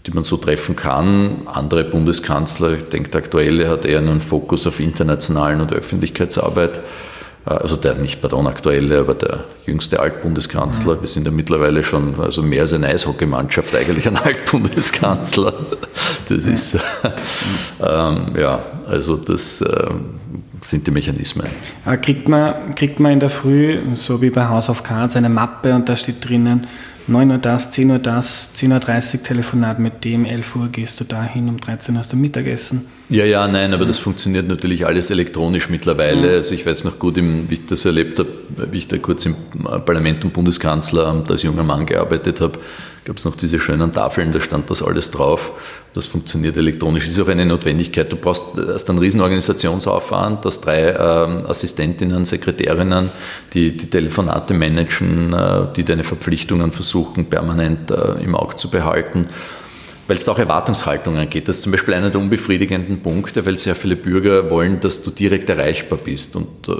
die 0.06 0.10
man 0.10 0.24
so 0.24 0.36
treffen 0.36 0.76
kann. 0.76 1.46
Andere 1.46 1.84
Bundeskanzler, 1.84 2.72
ich 2.72 2.88
denke, 2.90 3.10
der 3.10 3.20
aktuelle 3.20 3.68
hat 3.68 3.84
eher 3.84 3.98
einen 3.98 4.20
Fokus 4.20 4.66
auf 4.66 4.80
internationalen 4.80 5.60
und 5.60 5.72
Öffentlichkeitsarbeit. 5.72 6.80
Äh, 7.46 7.50
also 7.50 7.76
der 7.76 7.94
nicht, 7.94 8.20
pardon, 8.20 8.46
aktuelle, 8.46 9.00
aber 9.00 9.14
der 9.14 9.44
jüngste 9.66 10.00
Altbundeskanzler. 10.00 11.00
Wir 11.00 11.08
sind 11.08 11.26
ja 11.26 11.32
mittlerweile 11.32 11.82
schon 11.82 12.20
also 12.20 12.42
mehr 12.42 12.62
als 12.62 12.72
eine 12.72 12.88
Eishockeymannschaft 12.88 13.74
eigentlich 13.74 14.06
ein 14.06 14.16
Altbundeskanzler. 14.16 15.52
Das 16.28 16.44
ist, 16.44 16.74
ähm, 17.80 18.34
ja, 18.38 18.62
also 18.86 19.16
das 19.16 19.62
ähm, 19.62 20.20
sind 20.62 20.86
die 20.86 20.90
Mechanismen. 20.90 21.46
Kriegt 22.02 22.28
man, 22.28 22.74
kriegt 22.74 23.00
man 23.00 23.12
in 23.12 23.20
der 23.20 23.30
Früh, 23.30 23.80
so 23.94 24.20
wie 24.20 24.30
bei 24.30 24.48
House 24.48 24.68
of 24.68 24.82
Cards, 24.82 25.16
eine 25.16 25.28
Mappe 25.28 25.74
und 25.74 25.88
da 25.88 25.96
steht 25.96 26.28
drinnen, 26.28 26.66
9 27.06 27.30
Uhr 27.30 27.38
das, 27.38 27.70
10 27.70 27.90
Uhr 27.90 27.98
das, 27.98 28.50
10.30 28.56 29.18
Uhr 29.18 29.22
Telefonat 29.22 29.78
mit 29.78 30.04
dem, 30.04 30.24
11 30.24 30.56
Uhr 30.56 30.68
gehst 30.68 30.98
du 31.00 31.04
dahin, 31.04 31.48
um 31.48 31.60
13 31.60 31.94
Uhr 31.94 31.98
hast 31.98 32.12
du 32.12 32.16
Mittagessen. 32.16 32.86
Ja, 33.10 33.26
ja, 33.26 33.46
nein, 33.46 33.74
aber 33.74 33.84
das 33.84 33.98
funktioniert 33.98 34.48
natürlich 34.48 34.86
alles 34.86 35.10
elektronisch 35.10 35.68
mittlerweile. 35.68 36.28
Mhm. 36.28 36.34
Also 36.34 36.54
ich 36.54 36.64
weiß 36.64 36.84
noch 36.84 36.98
gut, 36.98 37.16
wie 37.16 37.54
ich 37.54 37.66
das 37.66 37.84
erlebt 37.84 38.18
habe, 38.18 38.30
wie 38.70 38.78
ich 38.78 38.88
da 38.88 38.96
kurz 38.96 39.26
im 39.26 39.34
Parlament 39.84 40.24
und 40.24 40.32
Bundeskanzleramt 40.32 41.30
als 41.30 41.42
junger 41.42 41.64
Mann 41.64 41.84
gearbeitet 41.84 42.40
habe, 42.40 42.58
gab 43.04 43.18
es 43.18 43.24
noch 43.24 43.36
diese 43.36 43.60
schönen 43.60 43.92
Tafeln, 43.92 44.32
da 44.32 44.40
stand 44.40 44.70
das 44.70 44.82
alles 44.82 45.10
drauf. 45.10 45.52
Das 45.92 46.06
funktioniert 46.06 46.56
elektronisch, 46.56 47.06
ist 47.06 47.20
auch 47.20 47.28
eine 47.28 47.46
Notwendigkeit. 47.46 48.10
Du 48.10 48.16
brauchst 48.16 48.58
erst 48.58 48.90
einen 48.90 48.98
riesen 48.98 49.20
Organisationsaufwand, 49.20 50.44
dass 50.44 50.60
drei 50.60 50.88
äh, 50.88 50.96
Assistentinnen, 50.96 52.24
Sekretärinnen, 52.24 53.10
die 53.52 53.76
die 53.76 53.88
Telefonate 53.88 54.54
managen, 54.54 55.32
äh, 55.32 55.66
die 55.76 55.84
deine 55.84 56.02
Verpflichtungen 56.02 56.72
versuchen 56.72 57.26
permanent 57.26 57.90
äh, 57.90 58.22
im 58.22 58.34
Auge 58.34 58.56
zu 58.56 58.70
behalten 58.70 59.28
weil 60.06 60.16
es 60.16 60.24
da 60.24 60.32
auch 60.32 60.38
Erwartungshaltungen 60.38 61.28
geht. 61.30 61.48
Das 61.48 61.56
ist 61.56 61.62
zum 61.62 61.72
Beispiel 61.72 61.94
einer 61.94 62.10
der 62.10 62.20
unbefriedigenden 62.20 63.00
Punkte, 63.00 63.46
weil 63.46 63.58
sehr 63.58 63.74
viele 63.74 63.96
Bürger 63.96 64.50
wollen, 64.50 64.80
dass 64.80 65.02
du 65.02 65.10
direkt 65.10 65.48
erreichbar 65.48 65.98
bist. 66.02 66.36
Und 66.36 66.68
äh, 66.68 66.72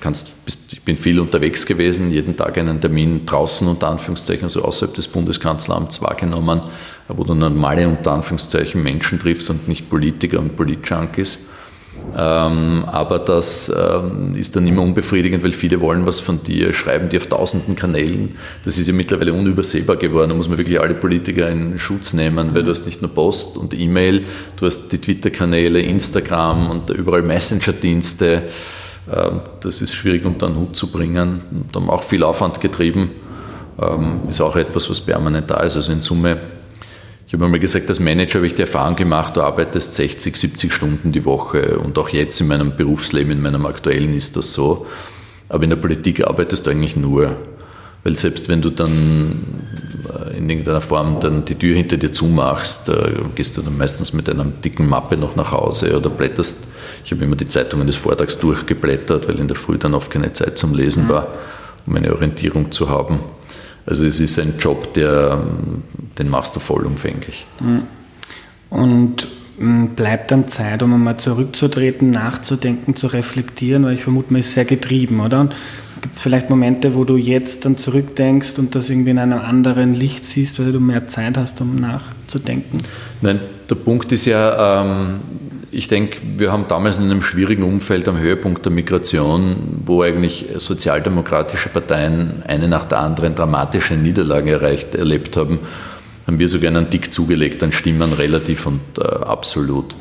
kannst, 0.00 0.44
bist, 0.44 0.72
ich 0.72 0.82
bin 0.82 0.96
viel 0.96 1.20
unterwegs 1.20 1.66
gewesen, 1.66 2.10
jeden 2.10 2.36
Tag 2.36 2.58
einen 2.58 2.80
Termin 2.80 3.26
draußen 3.26 3.66
unter 3.68 3.88
Anführungszeichen, 3.88 4.44
also 4.44 4.62
außerhalb 4.62 4.94
des 4.94 5.08
Bundeskanzleramts 5.08 6.02
wahrgenommen, 6.02 6.62
wo 7.08 7.24
du 7.24 7.34
normale 7.34 7.88
unter 7.88 8.12
Anführungszeichen 8.12 8.82
Menschen 8.82 9.18
triffst 9.18 9.50
und 9.50 9.68
nicht 9.68 9.88
Politiker 9.88 10.38
und 10.38 10.56
Politjunkies. 10.56 11.48
Ähm, 12.16 12.84
aber 12.86 13.18
das 13.18 13.68
ähm, 13.68 14.34
ist 14.34 14.56
dann 14.56 14.66
immer 14.66 14.82
unbefriedigend, 14.82 15.42
weil 15.42 15.52
viele 15.52 15.80
wollen 15.80 16.06
was 16.06 16.20
von 16.20 16.42
dir, 16.42 16.72
schreiben 16.72 17.08
dir 17.08 17.18
auf 17.18 17.26
tausenden 17.26 17.76
Kanälen. 17.76 18.36
Das 18.64 18.78
ist 18.78 18.86
ja 18.86 18.94
mittlerweile 18.94 19.32
unübersehbar 19.32 19.96
geworden. 19.96 20.30
Da 20.30 20.34
muss 20.34 20.48
man 20.48 20.58
wirklich 20.58 20.80
alle 20.80 20.94
Politiker 20.94 21.48
in 21.48 21.78
Schutz 21.78 22.14
nehmen, 22.14 22.54
weil 22.54 22.64
du 22.64 22.70
hast 22.70 22.86
nicht 22.86 23.02
nur 23.02 23.12
Post 23.12 23.56
und 23.56 23.78
E-Mail, 23.78 24.24
du 24.56 24.66
hast 24.66 24.88
die 24.88 24.98
Twitter-Kanäle, 24.98 25.80
Instagram 25.80 26.70
und 26.70 26.90
überall 26.90 27.22
Messenger-Dienste. 27.22 28.42
Ähm, 29.12 29.40
das 29.60 29.82
ist 29.82 29.94
schwierig 29.94 30.24
unter 30.24 30.48
den 30.48 30.56
Hut 30.56 30.76
zu 30.76 30.90
bringen. 30.90 31.40
Da 31.72 31.80
haben 31.80 31.90
auch 31.90 32.02
viel 32.02 32.22
Aufwand 32.22 32.60
getrieben. 32.60 33.10
Ist 34.28 34.40
auch 34.40 34.56
etwas, 34.56 34.90
was 34.90 35.00
permanent 35.00 35.48
da 35.48 35.60
ist. 35.60 35.76
Also 35.76 35.92
in 35.92 36.00
Summe 36.00 36.36
ich 37.28 37.34
habe 37.34 37.44
einmal 37.44 37.60
gesagt, 37.60 37.90
als 37.90 38.00
Manager 38.00 38.36
habe 38.36 38.46
ich 38.46 38.54
die 38.54 38.62
Erfahrung 38.62 38.96
gemacht, 38.96 39.36
du 39.36 39.42
arbeitest 39.42 39.94
60, 39.96 40.34
70 40.34 40.72
Stunden 40.72 41.12
die 41.12 41.26
Woche 41.26 41.78
und 41.78 41.98
auch 41.98 42.08
jetzt 42.08 42.40
in 42.40 42.48
meinem 42.48 42.74
Berufsleben, 42.74 43.32
in 43.32 43.42
meinem 43.42 43.66
aktuellen 43.66 44.14
ist 44.14 44.38
das 44.38 44.54
so. 44.54 44.86
Aber 45.50 45.62
in 45.62 45.68
der 45.68 45.76
Politik 45.76 46.26
arbeitest 46.26 46.64
du 46.64 46.70
eigentlich 46.70 46.96
nur. 46.96 47.36
Weil 48.02 48.16
selbst 48.16 48.48
wenn 48.48 48.62
du 48.62 48.70
dann 48.70 49.44
äh, 50.08 50.38
in 50.38 50.48
irgendeiner 50.48 50.80
Form 50.80 51.20
dann 51.20 51.44
die 51.44 51.54
Tür 51.54 51.76
hinter 51.76 51.98
dir 51.98 52.12
zumachst, 52.12 52.88
äh, 52.88 53.12
gehst 53.34 53.58
du 53.58 53.60
dann 53.60 53.76
meistens 53.76 54.14
mit 54.14 54.30
einer 54.30 54.44
dicken 54.46 54.88
Mappe 54.88 55.18
noch 55.18 55.36
nach 55.36 55.52
Hause 55.52 55.98
oder 55.98 56.08
blätterst. 56.08 56.67
Ich 57.08 57.12
habe 57.12 57.24
immer 57.24 57.36
die 57.36 57.48
Zeitungen 57.48 57.86
des 57.86 57.96
Vortrags 57.96 58.38
durchgeblättert, 58.38 59.30
weil 59.30 59.38
in 59.38 59.48
der 59.48 59.56
Früh 59.56 59.78
dann 59.78 59.94
oft 59.94 60.10
keine 60.10 60.34
Zeit 60.34 60.58
zum 60.58 60.74
Lesen 60.74 61.08
war, 61.08 61.28
um 61.86 61.96
eine 61.96 62.12
Orientierung 62.12 62.70
zu 62.70 62.90
haben. 62.90 63.20
Also 63.86 64.04
es 64.04 64.20
ist 64.20 64.38
ein 64.38 64.58
Job, 64.58 64.92
der, 64.92 65.42
den 66.18 66.28
machst 66.28 66.54
du 66.54 66.60
vollumfänglich. 66.60 67.46
Mhm. 67.60 67.84
Und 68.68 69.26
hm, 69.56 69.94
bleibt 69.96 70.32
dann 70.32 70.48
Zeit, 70.48 70.82
um 70.82 70.92
einmal 70.92 71.16
zurückzutreten, 71.16 72.10
nachzudenken, 72.10 72.94
zu 72.94 73.06
reflektieren, 73.06 73.86
weil 73.86 73.94
ich 73.94 74.02
vermute, 74.02 74.30
man 74.34 74.40
ist 74.40 74.52
sehr 74.52 74.66
getrieben, 74.66 75.20
oder? 75.20 75.48
Gibt 76.02 76.14
es 76.14 76.20
vielleicht 76.20 76.50
Momente, 76.50 76.94
wo 76.94 77.04
du 77.04 77.16
jetzt 77.16 77.64
dann 77.64 77.78
zurückdenkst 77.78 78.58
und 78.58 78.74
das 78.74 78.90
irgendwie 78.90 79.12
in 79.12 79.18
einem 79.18 79.38
anderen 79.38 79.94
Licht 79.94 80.26
siehst, 80.26 80.60
weil 80.60 80.72
du 80.72 80.78
mehr 80.78 81.08
Zeit 81.08 81.38
hast, 81.38 81.58
um 81.62 81.74
nachzudenken? 81.76 82.82
Nein, 83.22 83.40
der 83.70 83.76
Punkt 83.76 84.12
ist 84.12 84.26
ja, 84.26 84.82
ähm, 84.82 85.20
ich 85.70 85.88
denke, 85.88 86.18
wir 86.36 86.50
haben 86.50 86.66
damals 86.68 86.96
in 86.98 87.04
einem 87.04 87.22
schwierigen 87.22 87.62
Umfeld 87.62 88.08
am 88.08 88.18
Höhepunkt 88.18 88.64
der 88.64 88.72
Migration, 88.72 89.82
wo 89.84 90.02
eigentlich 90.02 90.46
sozialdemokratische 90.56 91.68
Parteien 91.68 92.42
eine 92.46 92.68
nach 92.68 92.86
der 92.86 93.00
anderen 93.00 93.34
dramatische 93.34 93.94
Niederlagen 93.94 94.48
erreicht, 94.48 94.94
erlebt 94.94 95.36
haben, 95.36 95.60
haben 96.26 96.38
wir 96.38 96.48
sogar 96.48 96.68
einen 96.70 96.88
Dick 96.88 97.12
zugelegt 97.12 97.62
an 97.62 97.72
Stimmen 97.72 98.12
relativ 98.12 98.66
und 98.66 98.80
äh, 98.98 99.02
absolut. 99.02 99.94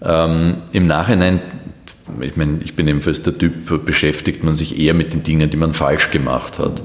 Ähm, 0.00 0.58
Im 0.72 0.86
Nachhinein, 0.86 1.40
ich 2.20 2.36
meine, 2.36 2.58
ich 2.62 2.74
bin 2.74 2.86
ebenfalls 2.86 3.22
der 3.22 3.36
Typ, 3.36 3.84
beschäftigt 3.84 4.44
man 4.44 4.54
sich 4.54 4.78
eher 4.78 4.94
mit 4.94 5.12
den 5.12 5.22
Dingen, 5.22 5.50
die 5.50 5.56
man 5.56 5.74
falsch 5.74 6.10
gemacht 6.10 6.58
hat. 6.58 6.80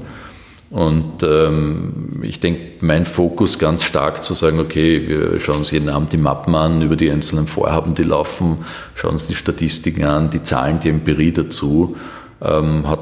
Und 0.70 1.22
ähm, 1.22 2.20
ich 2.22 2.40
denke, 2.40 2.60
mein 2.80 3.06
Fokus 3.06 3.58
ganz 3.58 3.84
stark 3.84 4.22
zu 4.22 4.34
sagen, 4.34 4.60
okay, 4.60 5.08
wir 5.08 5.40
schauen 5.40 5.58
uns 5.58 5.70
jeden 5.70 5.88
Abend 5.88 6.12
die 6.12 6.18
Mappen 6.18 6.54
an 6.54 6.82
über 6.82 6.94
die 6.94 7.10
einzelnen 7.10 7.46
Vorhaben, 7.46 7.94
die 7.94 8.02
laufen, 8.02 8.58
schauen 8.94 9.12
uns 9.12 9.26
die 9.26 9.34
Statistiken 9.34 10.04
an, 10.04 10.28
die 10.28 10.42
Zahlen, 10.42 10.80
die 10.80 10.90
Empirie 10.90 11.32
dazu, 11.32 11.96
ähm, 12.42 12.86
hat, 12.86 13.00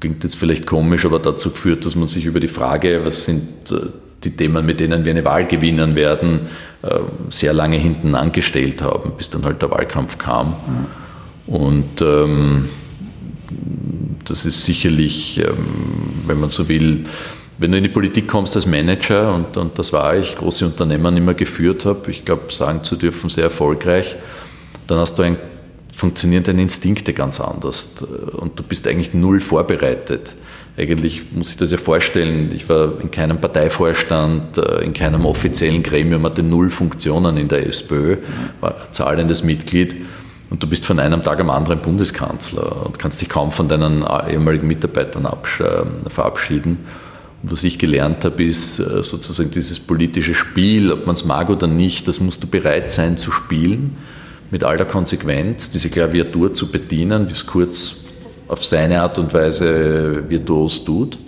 klingt 0.00 0.22
jetzt 0.22 0.36
vielleicht 0.36 0.66
komisch, 0.66 1.06
aber 1.06 1.18
dazu 1.18 1.50
geführt, 1.50 1.86
dass 1.86 1.96
man 1.96 2.08
sich 2.08 2.26
über 2.26 2.40
die 2.40 2.48
Frage, 2.48 3.00
was 3.04 3.24
sind 3.24 3.70
äh, 3.70 3.86
die 4.22 4.36
Themen, 4.36 4.64
mit 4.64 4.78
denen 4.78 5.04
wir 5.06 5.12
eine 5.12 5.24
Wahl 5.24 5.46
gewinnen 5.46 5.96
werden, 5.96 6.40
äh, 6.82 6.98
sehr 7.30 7.54
lange 7.54 7.78
hinten 7.78 8.14
angestellt 8.14 8.82
haben, 8.82 9.12
bis 9.16 9.30
dann 9.30 9.44
halt 9.44 9.62
der 9.62 9.70
Wahlkampf 9.70 10.18
kam. 10.18 10.48
Mhm. 11.46 11.54
Und 11.54 12.02
ähm, 12.02 12.68
das 14.24 14.46
ist 14.46 14.64
sicherlich, 14.64 15.38
ähm, 15.38 15.66
wenn 16.26 16.40
man 16.40 16.50
so 16.50 16.68
will, 16.68 17.04
wenn 17.58 17.72
du 17.72 17.78
in 17.78 17.84
die 17.84 17.90
Politik 17.90 18.28
kommst 18.28 18.56
als 18.56 18.66
Manager, 18.66 19.34
und, 19.34 19.56
und 19.56 19.78
das 19.78 19.92
war 19.92 20.16
ich, 20.16 20.34
große 20.34 20.66
Unternehmen 20.66 21.16
immer 21.16 21.34
geführt 21.34 21.84
habe, 21.84 22.10
ich 22.10 22.24
glaube, 22.24 22.52
sagen 22.52 22.84
zu 22.84 22.96
dürfen, 22.96 23.30
sehr 23.30 23.44
erfolgreich, 23.44 24.16
dann 24.86 24.98
hast 24.98 25.18
du 25.18 25.22
ein, 25.22 25.36
funktionieren 25.94 26.42
deine 26.42 26.62
Instinkte 26.62 27.12
ganz 27.12 27.40
anders 27.40 27.90
und 28.32 28.58
du 28.58 28.62
bist 28.62 28.88
eigentlich 28.88 29.14
null 29.14 29.40
vorbereitet. 29.40 30.34
Eigentlich 30.76 31.32
muss 31.32 31.50
ich 31.50 31.58
das 31.58 31.70
ja 31.70 31.76
vorstellen, 31.76 32.50
ich 32.54 32.66
war 32.68 32.98
in 33.00 33.10
keinem 33.10 33.38
Parteivorstand, 33.38 34.56
äh, 34.56 34.84
in 34.84 34.94
keinem 34.94 35.26
offiziellen 35.26 35.82
Gremium, 35.82 36.24
hatte 36.24 36.42
null 36.42 36.70
Funktionen 36.70 37.36
in 37.36 37.48
der 37.48 37.66
SPÖ, 37.66 38.16
war 38.60 38.90
zahlendes 38.90 39.44
Mitglied 39.44 39.96
und 40.52 40.62
du 40.62 40.66
bist 40.66 40.84
von 40.84 40.98
einem 40.98 41.22
Tag 41.22 41.40
am 41.40 41.48
anderen 41.48 41.80
Bundeskanzler 41.80 42.84
und 42.84 42.98
kannst 42.98 43.22
dich 43.22 43.30
kaum 43.30 43.50
von 43.52 43.68
deinen 43.68 44.04
ehemaligen 44.28 44.66
Mitarbeitern 44.66 45.24
äh, 45.24 46.10
verabschieden. 46.10 46.76
Und 47.42 47.50
was 47.50 47.64
ich 47.64 47.78
gelernt 47.78 48.22
habe, 48.26 48.44
ist 48.44 48.78
äh, 48.78 49.02
sozusagen 49.02 49.50
dieses 49.50 49.80
politische 49.80 50.34
Spiel, 50.34 50.92
ob 50.92 51.06
man 51.06 51.14
es 51.14 51.24
mag 51.24 51.48
oder 51.48 51.66
nicht, 51.66 52.06
das 52.06 52.20
musst 52.20 52.42
du 52.42 52.46
bereit 52.46 52.90
sein 52.90 53.16
zu 53.16 53.32
spielen, 53.32 53.96
mit 54.50 54.62
aller 54.62 54.84
Konsequenz, 54.84 55.70
diese 55.70 55.88
Klaviatur 55.88 56.52
zu 56.52 56.70
bedienen, 56.70 57.28
wie 57.28 57.32
es 57.32 57.46
Kurz 57.46 58.04
auf 58.46 58.62
seine 58.62 59.00
Art 59.00 59.18
und 59.18 59.32
Weise 59.32 60.28
virtuos 60.28 60.84
tut. 60.84 61.18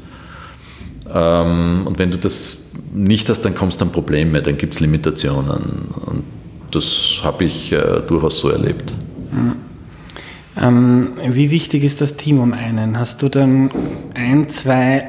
Ähm, 1.10 1.86
und 1.86 1.98
wenn 1.98 2.10
du 2.10 2.18
das 2.18 2.74
nicht 2.92 3.30
hast, 3.30 3.40
dann 3.40 3.54
kommst 3.54 3.80
du 3.80 3.86
an 3.86 3.90
Probleme, 3.90 4.42
dann 4.42 4.58
gibt 4.58 4.74
es 4.74 4.80
Limitationen. 4.80 5.94
Und 6.04 6.24
das 6.72 7.22
habe 7.22 7.44
ich 7.44 7.72
äh, 7.72 8.02
durchaus 8.06 8.38
so 8.40 8.50
erlebt. 8.50 8.92
Ähm, 10.56 11.12
wie 11.28 11.50
wichtig 11.50 11.84
ist 11.84 12.00
das 12.00 12.16
Team 12.16 12.40
um 12.40 12.52
einen? 12.52 12.98
Hast 12.98 13.22
du 13.22 13.28
dann 13.28 13.70
ein, 14.14 14.48
zwei 14.48 15.06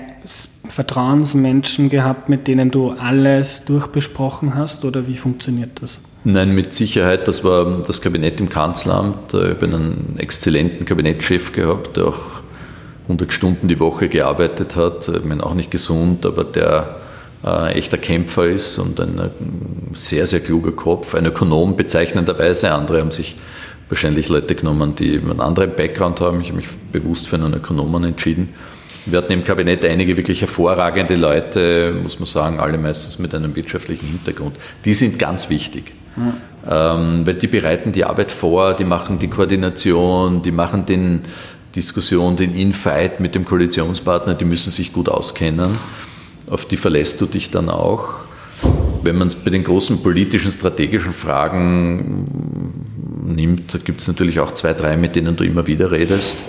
Vertrauensmenschen 0.67 1.89
gehabt, 1.89 2.29
mit 2.29 2.47
denen 2.47 2.71
du 2.71 2.91
alles 2.91 3.63
durchbesprochen 3.65 4.55
hast 4.55 4.83
oder 4.83 5.07
wie 5.07 5.17
funktioniert 5.17 5.81
das? 5.81 5.99
Nein, 6.23 6.55
mit 6.55 6.73
Sicherheit. 6.73 7.27
Das 7.27 7.43
war 7.43 7.83
das 7.85 8.01
Kabinett 8.01 8.39
im 8.39 8.49
Kanzleramt. 8.49 9.33
Ich 9.33 9.39
habe 9.39 9.65
einen 9.65 10.15
exzellenten 10.17 10.85
Kabinettschef 10.85 11.51
gehabt, 11.51 11.97
der 11.97 12.07
auch 12.07 12.41
100 13.03 13.31
Stunden 13.31 13.67
die 13.67 13.79
Woche 13.79 14.09
gearbeitet 14.09 14.75
hat. 14.75 15.07
Ich 15.07 15.23
meine, 15.23 15.43
auch 15.45 15.53
nicht 15.53 15.69
gesund, 15.69 16.25
aber 16.25 16.43
der 16.43 16.95
äh, 17.45 17.73
echter 17.73 17.99
Kämpfer 17.99 18.47
ist 18.47 18.79
und 18.79 18.99
ein 18.99 19.19
äh, 19.19 19.29
sehr, 19.93 20.25
sehr 20.25 20.39
kluger 20.39 20.71
Kopf. 20.71 21.13
Ein 21.13 21.27
Ökonom 21.27 21.75
bezeichnenderweise. 21.75 22.71
Andere 22.71 23.01
haben 23.01 23.11
sich 23.11 23.35
wahrscheinlich 23.89 24.29
Leute 24.29 24.55
genommen, 24.55 24.95
die 24.95 25.17
einen 25.17 25.39
anderen 25.39 25.75
Background 25.75 26.19
haben. 26.21 26.41
Ich 26.41 26.47
habe 26.47 26.57
mich 26.57 26.67
bewusst 26.91 27.27
für 27.27 27.35
einen 27.35 27.53
Ökonomen 27.53 28.03
entschieden. 28.03 28.49
Wir 29.05 29.19
hatten 29.19 29.33
im 29.33 29.43
Kabinett 29.43 29.85
einige 29.85 30.17
wirklich 30.17 30.41
hervorragende 30.41 31.15
Leute, 31.15 31.95
muss 32.01 32.19
man 32.19 32.25
sagen, 32.25 32.59
alle 32.59 32.77
meistens 32.79 33.19
mit 33.19 33.35
einem 33.35 33.55
wirtschaftlichen 33.55 34.07
Hintergrund. 34.07 34.57
Die 34.83 34.95
sind 34.95 35.19
ganz 35.19 35.49
wichtig. 35.49 35.93
Mhm. 36.15 36.33
Ähm, 36.67 37.27
weil 37.27 37.35
die 37.35 37.47
bereiten 37.47 37.91
die 37.91 38.03
Arbeit 38.03 38.31
vor, 38.31 38.73
die 38.73 38.85
machen 38.85 39.19
die 39.19 39.27
Koordination, 39.27 40.41
die 40.41 40.51
machen 40.51 40.85
den 40.87 41.21
Diskussion, 41.75 42.35
den 42.35 42.55
Infight 42.55 43.19
mit 43.19 43.35
dem 43.35 43.45
Koalitionspartner, 43.45 44.33
die 44.33 44.45
müssen 44.45 44.71
sich 44.71 44.91
gut 44.91 45.09
auskennen. 45.09 45.77
Auf 46.49 46.65
die 46.65 46.77
verlässt 46.77 47.21
du 47.21 47.25
dich 47.27 47.51
dann 47.51 47.69
auch. 47.69 48.15
Wenn 49.03 49.17
man 49.17 49.27
es 49.27 49.35
bei 49.35 49.51
den 49.51 49.63
großen 49.63 50.01
politischen, 50.01 50.49
strategischen 50.49 51.13
Fragen 51.13 52.84
nimmt, 53.25 53.85
gibt 53.85 54.01
es 54.01 54.07
natürlich 54.07 54.39
auch 54.39 54.53
zwei, 54.53 54.73
drei, 54.73 54.97
mit 54.97 55.15
denen 55.15 55.35
du 55.35 55.43
immer 55.43 55.67
wieder 55.67 55.91
redest 55.91 56.39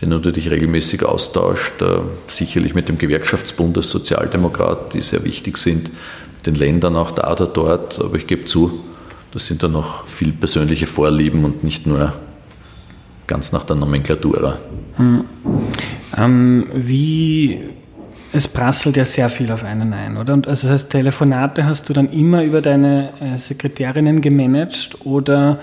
denen 0.00 0.22
du 0.22 0.30
dich 0.30 0.50
regelmäßig 0.50 1.04
austauscht, 1.04 1.82
äh, 1.82 2.00
sicherlich 2.28 2.74
mit 2.74 2.88
dem 2.88 2.98
Gewerkschaftsbund 2.98 3.76
als 3.76 3.90
Sozialdemokrat, 3.90 4.94
die 4.94 5.02
sehr 5.02 5.24
wichtig 5.24 5.58
sind, 5.58 5.90
den 6.46 6.54
Ländern 6.54 6.96
auch 6.96 7.10
da 7.10 7.32
oder 7.32 7.46
dort, 7.46 8.00
aber 8.00 8.16
ich 8.16 8.26
gebe 8.26 8.44
zu, 8.44 8.84
das 9.32 9.46
sind 9.46 9.62
dann 9.62 9.72
noch 9.72 10.06
viel 10.06 10.32
persönliche 10.32 10.86
Vorlieben 10.86 11.44
und 11.44 11.64
nicht 11.64 11.86
nur 11.86 12.14
ganz 13.26 13.52
nach 13.52 13.64
der 13.66 13.76
Nomenklatura. 13.76 14.58
Hm. 14.96 15.24
Ähm, 16.16 16.66
wie 16.72 17.60
es 18.32 18.46
prasselt 18.46 18.96
ja 18.96 19.04
sehr 19.04 19.30
viel 19.30 19.50
auf 19.50 19.64
einen 19.64 19.92
ein, 19.92 20.16
oder? 20.16 20.34
Und 20.34 20.46
also 20.46 20.68
das 20.68 20.82
heißt, 20.82 20.90
Telefonate 20.90 21.64
hast 21.64 21.88
du 21.88 21.92
dann 21.92 22.10
immer 22.10 22.42
über 22.44 22.60
deine 22.60 23.10
äh, 23.20 23.38
Sekretärinnen 23.38 24.20
gemanagt 24.20 24.98
oder 25.04 25.58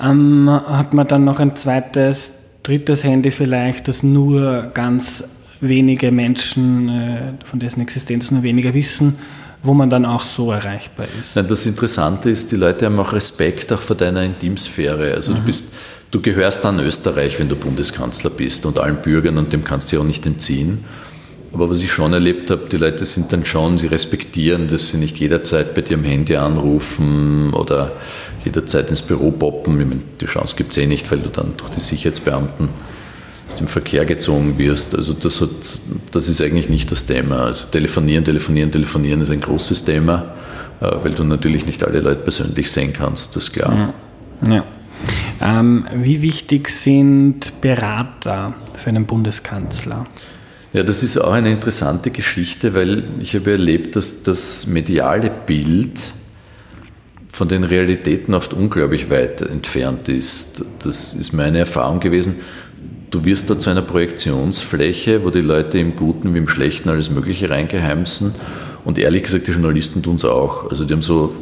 ähm, 0.00 0.50
hat 0.50 0.94
man 0.94 1.06
dann 1.06 1.24
noch 1.24 1.38
ein 1.38 1.54
zweites 1.56 2.32
drittes 2.62 3.04
Handy 3.04 3.30
vielleicht, 3.30 3.88
das 3.88 4.02
nur 4.02 4.70
ganz 4.74 5.24
wenige 5.60 6.10
Menschen, 6.10 6.88
äh, 6.88 7.32
von 7.44 7.60
dessen 7.60 7.80
Existenz 7.80 8.30
nur 8.30 8.42
weniger 8.42 8.74
wissen, 8.74 9.16
wo 9.62 9.74
man 9.74 9.88
dann 9.88 10.04
auch 10.04 10.24
so 10.24 10.50
erreichbar 10.50 11.06
ist. 11.18 11.36
Nein, 11.36 11.46
das 11.46 11.66
Interessante 11.66 12.30
ist, 12.30 12.50
die 12.50 12.56
Leute 12.56 12.86
haben 12.86 12.98
auch 12.98 13.12
Respekt 13.12 13.72
auch 13.72 13.80
vor 13.80 13.94
deiner 13.94 14.24
Intimsphäre. 14.24 15.14
Also 15.14 15.32
mhm. 15.32 15.36
du 15.36 15.42
bist, 15.42 15.74
du 16.10 16.20
gehörst 16.20 16.64
an 16.66 16.80
Österreich, 16.80 17.38
wenn 17.38 17.48
du 17.48 17.54
Bundeskanzler 17.54 18.30
bist 18.30 18.66
und 18.66 18.80
allen 18.80 18.96
Bürgern 18.96 19.38
und 19.38 19.52
dem 19.52 19.62
kannst 19.62 19.92
du 19.92 19.96
ja 19.96 20.02
auch 20.02 20.06
nicht 20.06 20.26
entziehen. 20.26 20.84
Aber 21.52 21.68
was 21.68 21.82
ich 21.82 21.92
schon 21.92 22.12
erlebt 22.14 22.50
habe, 22.50 22.68
die 22.70 22.78
Leute 22.78 23.04
sind 23.04 23.32
dann 23.32 23.44
schon, 23.44 23.76
sie 23.76 23.86
respektieren, 23.86 24.68
dass 24.68 24.88
sie 24.88 24.98
nicht 24.98 25.18
jederzeit 25.18 25.74
bei 25.74 25.82
dir 25.82 25.98
am 25.98 26.04
Handy 26.04 26.36
anrufen 26.36 27.52
oder 27.52 27.92
jederzeit 28.44 28.88
ins 28.88 29.02
Büro 29.02 29.30
poppen. 29.30 29.78
Ich 29.78 29.86
meine, 29.86 30.00
die 30.20 30.26
Chance 30.26 30.56
gibt 30.56 30.70
es 30.70 30.78
eh 30.78 30.86
nicht, 30.86 31.10
weil 31.12 31.18
du 31.18 31.28
dann 31.28 31.52
durch 31.58 31.70
die 31.70 31.80
Sicherheitsbeamten 31.80 32.70
aus 33.46 33.56
dem 33.56 33.66
Verkehr 33.66 34.06
gezogen 34.06 34.56
wirst. 34.56 34.96
Also 34.96 35.12
das, 35.12 35.42
hat, 35.42 35.50
das 36.10 36.28
ist 36.28 36.40
eigentlich 36.40 36.70
nicht 36.70 36.90
das 36.90 37.04
Thema. 37.04 37.44
Also 37.44 37.66
telefonieren, 37.70 38.24
telefonieren, 38.24 38.72
telefonieren 38.72 39.20
ist 39.20 39.30
ein 39.30 39.40
großes 39.40 39.84
Thema, 39.84 40.34
äh, 40.80 40.90
weil 41.02 41.12
du 41.12 41.24
natürlich 41.24 41.66
nicht 41.66 41.84
alle 41.84 42.00
Leute 42.00 42.22
persönlich 42.22 42.70
sehen 42.70 42.94
kannst, 42.94 43.36
das 43.36 43.44
ist 43.44 43.52
klar. 43.52 43.92
Ja. 44.48 44.64
Ähm, 45.40 45.86
wie 45.94 46.22
wichtig 46.22 46.70
sind 46.70 47.60
Berater 47.60 48.54
für 48.74 48.88
einen 48.88 49.06
Bundeskanzler? 49.06 50.06
Ja, 50.72 50.82
das 50.82 51.02
ist 51.02 51.18
auch 51.18 51.32
eine 51.32 51.50
interessante 51.50 52.10
Geschichte, 52.10 52.72
weil 52.72 53.04
ich 53.20 53.34
habe 53.34 53.50
erlebt, 53.50 53.94
dass 53.94 54.22
das 54.22 54.66
mediale 54.66 55.30
Bild 55.30 56.00
von 57.30 57.46
den 57.46 57.64
Realitäten 57.64 58.32
oft 58.32 58.54
unglaublich 58.54 59.10
weit 59.10 59.42
entfernt 59.42 60.08
ist. 60.08 60.64
Das 60.82 61.12
ist 61.12 61.34
meine 61.34 61.58
Erfahrung 61.58 62.00
gewesen. 62.00 62.36
Du 63.10 63.22
wirst 63.26 63.50
da 63.50 63.58
zu 63.58 63.68
einer 63.68 63.82
Projektionsfläche, 63.82 65.22
wo 65.24 65.28
die 65.28 65.42
Leute 65.42 65.78
im 65.78 65.94
Guten 65.94 66.32
wie 66.32 66.38
im 66.38 66.48
Schlechten 66.48 66.88
alles 66.88 67.10
Mögliche 67.10 67.50
reingeheimsen. 67.50 68.34
Und 68.86 68.98
ehrlich 68.98 69.24
gesagt, 69.24 69.46
die 69.46 69.52
Journalisten 69.52 70.02
tun 70.02 70.14
es 70.14 70.24
auch. 70.24 70.70
Also 70.70 70.84
die 70.84 70.94
haben 70.94 71.02
so, 71.02 71.34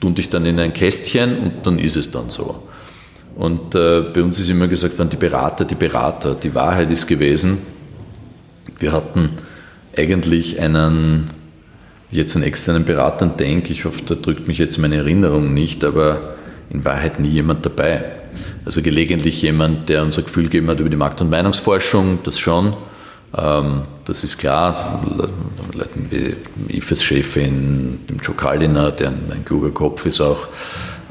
tun 0.00 0.14
dich 0.14 0.30
dann 0.30 0.46
in 0.46 0.60
ein 0.60 0.72
Kästchen 0.72 1.36
und 1.38 1.52
dann 1.66 1.80
ist 1.80 1.96
es 1.96 2.12
dann 2.12 2.30
so. 2.30 2.62
Und 3.34 3.74
äh, 3.74 4.02
bei 4.02 4.22
uns 4.22 4.38
ist 4.38 4.48
immer 4.48 4.68
gesagt 4.68 4.96
worden, 4.96 5.10
die 5.10 5.16
Berater, 5.16 5.64
die 5.64 5.74
Berater. 5.74 6.36
Die 6.36 6.54
Wahrheit 6.54 6.92
ist 6.92 7.08
gewesen, 7.08 7.58
wir 8.82 8.92
hatten 8.92 9.30
eigentlich 9.96 10.60
einen 10.60 11.30
jetzt 12.10 12.36
einen 12.36 12.44
externen 12.44 12.84
Beratern 12.84 13.36
denke, 13.38 13.72
ich 13.72 13.86
hoffe, 13.86 14.02
da 14.04 14.14
drückt 14.14 14.46
mich 14.46 14.58
jetzt 14.58 14.78
meine 14.78 14.96
Erinnerung 14.96 15.54
nicht, 15.54 15.82
aber 15.82 16.34
in 16.68 16.84
Wahrheit 16.84 17.18
nie 17.18 17.28
jemand 17.28 17.64
dabei. 17.64 18.04
Also 18.64 18.82
gelegentlich 18.82 19.42
jemand, 19.42 19.88
der 19.88 20.02
uns 20.02 20.18
ein 20.18 20.24
Gefühl 20.24 20.44
gegeben 20.44 20.68
hat 20.68 20.78
über 20.78 20.90
die 20.90 20.96
Markt- 20.96 21.20
und 21.20 21.30
Meinungsforschung, 21.30 22.18
das 22.22 22.38
schon. 22.38 22.74
Ähm, 23.36 23.82
das 24.04 24.24
ist 24.24 24.38
klar. 24.38 25.02
Leuten 25.74 26.08
wie 26.10 26.76
IFES-Chefin, 26.76 28.00
dem 28.08 28.18
Joe 28.22 28.34
Kalliner, 28.36 28.92
der 28.92 29.08
ein 29.08 29.44
kluger 29.44 29.70
Kopf 29.70 30.04
ist 30.04 30.20
auch, 30.20 30.48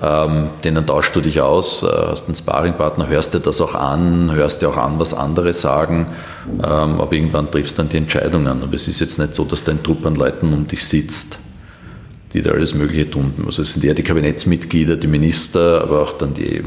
ähm, 0.01 0.49
denen 0.63 0.87
tauschst 0.87 1.15
du 1.15 1.21
dich 1.21 1.41
aus, 1.41 1.83
äh, 1.83 1.87
hast 1.87 2.25
einen 2.25 2.35
Sparringpartner, 2.35 3.07
hörst 3.07 3.35
dir 3.35 3.39
das 3.39 3.61
auch 3.61 3.75
an, 3.75 4.31
hörst 4.33 4.61
dir 4.61 4.69
auch 4.69 4.77
an, 4.77 4.97
was 4.97 5.13
andere 5.13 5.53
sagen, 5.53 6.07
ähm, 6.47 6.99
aber 6.99 7.11
irgendwann 7.11 7.51
triffst 7.51 7.77
du 7.77 7.83
dann 7.83 7.89
die 7.89 7.97
Entscheidung 7.97 8.47
an. 8.47 8.63
Aber 8.63 8.73
es 8.73 8.87
ist 8.87 8.99
jetzt 8.99 9.19
nicht 9.19 9.35
so, 9.35 9.43
dass 9.45 9.63
dein 9.63 9.83
Trupp 9.83 10.05
an 10.07 10.15
Leuten 10.15 10.53
um 10.53 10.67
dich 10.67 10.85
sitzt, 10.87 11.37
die 12.33 12.41
da 12.41 12.51
alles 12.51 12.73
Mögliche 12.73 13.11
tun. 13.11 13.33
Also 13.45 13.61
es 13.61 13.73
sind 13.73 13.85
eher 13.85 13.93
die 13.93 14.03
Kabinettsmitglieder, 14.03 14.95
die 14.95 15.07
Minister, 15.07 15.81
aber 15.81 16.01
auch 16.01 16.13
dann 16.13 16.33
die 16.33 16.63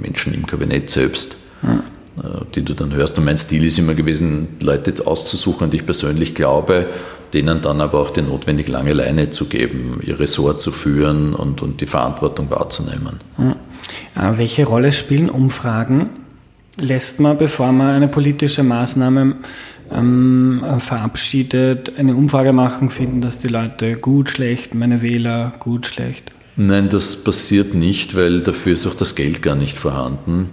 Menschen 0.00 0.34
im 0.34 0.44
Kabinett 0.44 0.90
selbst. 0.90 1.36
Mhm 1.62 1.82
die 2.54 2.62
du 2.62 2.74
dann 2.74 2.92
hörst. 2.92 3.16
Und 3.16 3.24
mein 3.24 3.38
Stil 3.38 3.64
ist 3.64 3.78
immer 3.78 3.94
gewesen, 3.94 4.48
Leute 4.60 5.06
auszusuchen, 5.06 5.70
die 5.70 5.78
ich 5.78 5.86
persönlich 5.86 6.34
glaube, 6.34 6.88
denen 7.34 7.62
dann 7.62 7.80
aber 7.80 8.00
auch 8.00 8.10
die 8.10 8.22
notwendig 8.22 8.68
lange 8.68 8.92
Leine 8.92 9.30
zu 9.30 9.48
geben, 9.48 10.00
ihr 10.04 10.18
Ressort 10.20 10.60
zu 10.60 10.70
führen 10.70 11.34
und, 11.34 11.62
und 11.62 11.80
die 11.80 11.86
Verantwortung 11.86 12.50
wahrzunehmen. 12.50 13.20
Mhm. 13.36 13.54
Welche 14.14 14.66
Rolle 14.66 14.92
spielen 14.92 15.30
Umfragen? 15.30 16.10
Lässt 16.76 17.20
man, 17.20 17.36
bevor 17.36 17.72
man 17.72 17.88
eine 17.88 18.08
politische 18.08 18.62
Maßnahme 18.62 19.36
ähm, 19.92 20.62
verabschiedet, 20.78 21.92
eine 21.98 22.14
Umfrage 22.14 22.52
machen, 22.52 22.90
finden 22.90 23.20
das 23.20 23.40
die 23.40 23.48
Leute 23.48 23.96
gut, 23.96 24.30
schlecht, 24.30 24.74
meine 24.74 25.02
Wähler 25.02 25.52
gut, 25.58 25.86
schlecht? 25.86 26.30
Nein, 26.56 26.88
das 26.88 27.24
passiert 27.24 27.74
nicht, 27.74 28.14
weil 28.16 28.40
dafür 28.40 28.74
ist 28.74 28.86
auch 28.86 28.94
das 28.94 29.14
Geld 29.14 29.42
gar 29.42 29.54
nicht 29.54 29.76
vorhanden. 29.76 30.50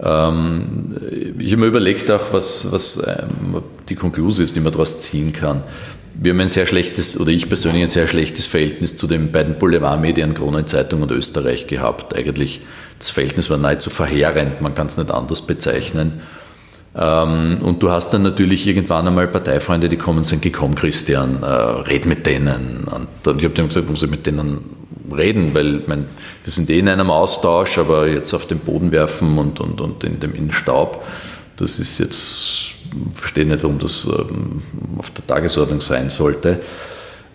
Ähm, 0.00 0.96
ich 1.38 1.52
habe 1.52 1.62
mir 1.62 1.66
überlegt 1.66 2.10
auch, 2.10 2.32
was, 2.32 2.72
was 2.72 3.02
ähm, 3.06 3.62
die 3.88 3.94
Konklusion 3.94 4.44
ist, 4.44 4.56
die 4.56 4.60
man 4.60 4.72
daraus 4.72 5.00
ziehen 5.00 5.32
kann. 5.32 5.62
Wir 6.22 6.32
haben 6.32 6.40
ein 6.40 6.50
sehr 6.50 6.66
schlechtes, 6.66 7.18
oder 7.18 7.30
ich 7.30 7.48
persönlich 7.48 7.82
ein 7.82 7.88
sehr 7.88 8.06
schlechtes 8.06 8.44
Verhältnis 8.44 8.98
zu 8.98 9.06
den 9.06 9.32
beiden 9.32 9.58
Boulevardmedien 9.58 10.34
Kronenzeitung 10.34 11.00
und 11.00 11.10
Österreich 11.10 11.66
gehabt. 11.66 12.14
Eigentlich 12.14 12.60
das 12.98 13.08
Verhältnis 13.08 13.48
war 13.48 13.56
nahezu 13.56 13.88
verheerend, 13.88 14.60
man 14.60 14.74
kann 14.74 14.88
es 14.88 14.98
nicht 14.98 15.10
anders 15.10 15.40
bezeichnen. 15.40 16.20
Ähm, 16.94 17.60
und 17.62 17.82
du 17.82 17.90
hast 17.90 18.12
dann 18.12 18.20
natürlich 18.20 18.66
irgendwann 18.66 19.08
einmal 19.08 19.28
Parteifreunde, 19.28 19.88
die 19.88 19.96
kommen 19.96 20.18
und 20.18 20.24
sagen, 20.24 20.42
gekommen 20.42 20.74
Christian, 20.74 21.42
äh, 21.42 21.46
red 21.46 22.04
mit 22.04 22.26
denen. 22.26 22.84
Und 22.84 23.38
ich 23.38 23.44
habe 23.44 23.54
dem 23.54 23.68
gesagt, 23.68 23.88
muss 23.88 24.02
ich 24.02 24.10
mit 24.10 24.26
denen 24.26 24.58
reden, 25.16 25.54
weil 25.54 25.84
mein, 25.86 26.04
wir 26.44 26.52
sind 26.52 26.68
eh 26.68 26.80
in 26.80 26.88
einem 26.90 27.10
Austausch, 27.10 27.78
aber 27.78 28.06
jetzt 28.06 28.34
auf 28.34 28.46
den 28.46 28.58
Boden 28.58 28.92
werfen 28.92 29.38
und, 29.38 29.58
und, 29.58 29.80
und 29.80 30.04
in, 30.04 30.20
dem, 30.20 30.34
in 30.34 30.48
den 30.48 30.52
Staub, 30.52 31.02
das 31.56 31.78
ist 31.78 31.98
jetzt, 31.98 32.72
verstehe 33.14 33.46
nicht, 33.46 33.62
warum 33.62 33.78
das 33.78 34.06
ähm, 34.06 34.62
auf 34.98 35.10
der 35.10 35.26
Tagesordnung 35.26 35.80
sein 35.80 36.10
sollte. 36.10 36.60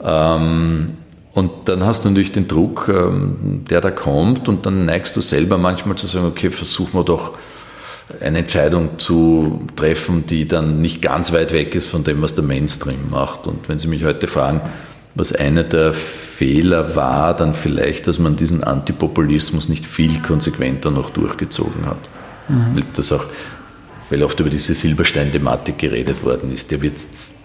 Ähm, 0.04 0.98
und 1.34 1.52
dann 1.66 1.86
hast 1.86 2.06
du 2.06 2.10
natürlich 2.10 2.32
den 2.32 2.48
Druck, 2.48 2.88
ähm, 2.88 3.66
der 3.70 3.82
da 3.82 3.92
kommt 3.92 4.48
und 4.48 4.66
dann 4.66 4.86
neigst 4.86 5.16
du 5.16 5.22
selber 5.22 5.58
manchmal 5.58 5.98
zu 5.98 6.08
sagen, 6.08 6.28
okay, 6.28 6.50
versuchen 6.50 6.94
wir 6.94 7.04
doch 7.04 7.38
eine 8.22 8.40
Entscheidung 8.40 9.00
zu 9.00 9.62
treffen, 9.76 10.26
die 10.28 10.48
dann 10.48 10.82
nicht 10.82 11.02
ganz 11.02 11.34
weit 11.34 11.52
weg 11.52 11.76
ist 11.76 11.88
von 11.88 12.04
dem, 12.04 12.22
was 12.22 12.36
der 12.36 12.44
Mainstream 12.44 13.10
macht. 13.10 13.48
Und 13.48 13.68
wenn 13.68 13.80
Sie 13.80 13.88
mich 13.88 14.06
heute 14.06 14.28
fragen, 14.28 14.62
was 15.16 15.34
einer 15.34 15.64
der 15.64 15.94
Fehler 15.94 16.96
war, 16.96 17.36
dann 17.36 17.54
vielleicht, 17.54 18.08
dass 18.08 18.20
man 18.20 18.36
diesen 18.36 18.64
Antipopulismus 18.64 19.70
nicht 19.70 19.86
viel 19.86 20.22
konsequenter 20.22 20.92
noch 20.92 21.10
durchgezogen 21.10 21.86
hat. 21.86 22.10
Mhm. 22.48 22.84
Das 22.94 23.12
auch, 23.12 23.24
weil 24.10 24.24
oft 24.24 24.40
über 24.40 24.50
diese 24.50 24.76
Silberstein-Thematik 24.76 25.78
geredet 25.78 26.24
worden 26.24 26.52
ist. 26.52 26.72
Der 26.72 26.82
wird 26.82 26.96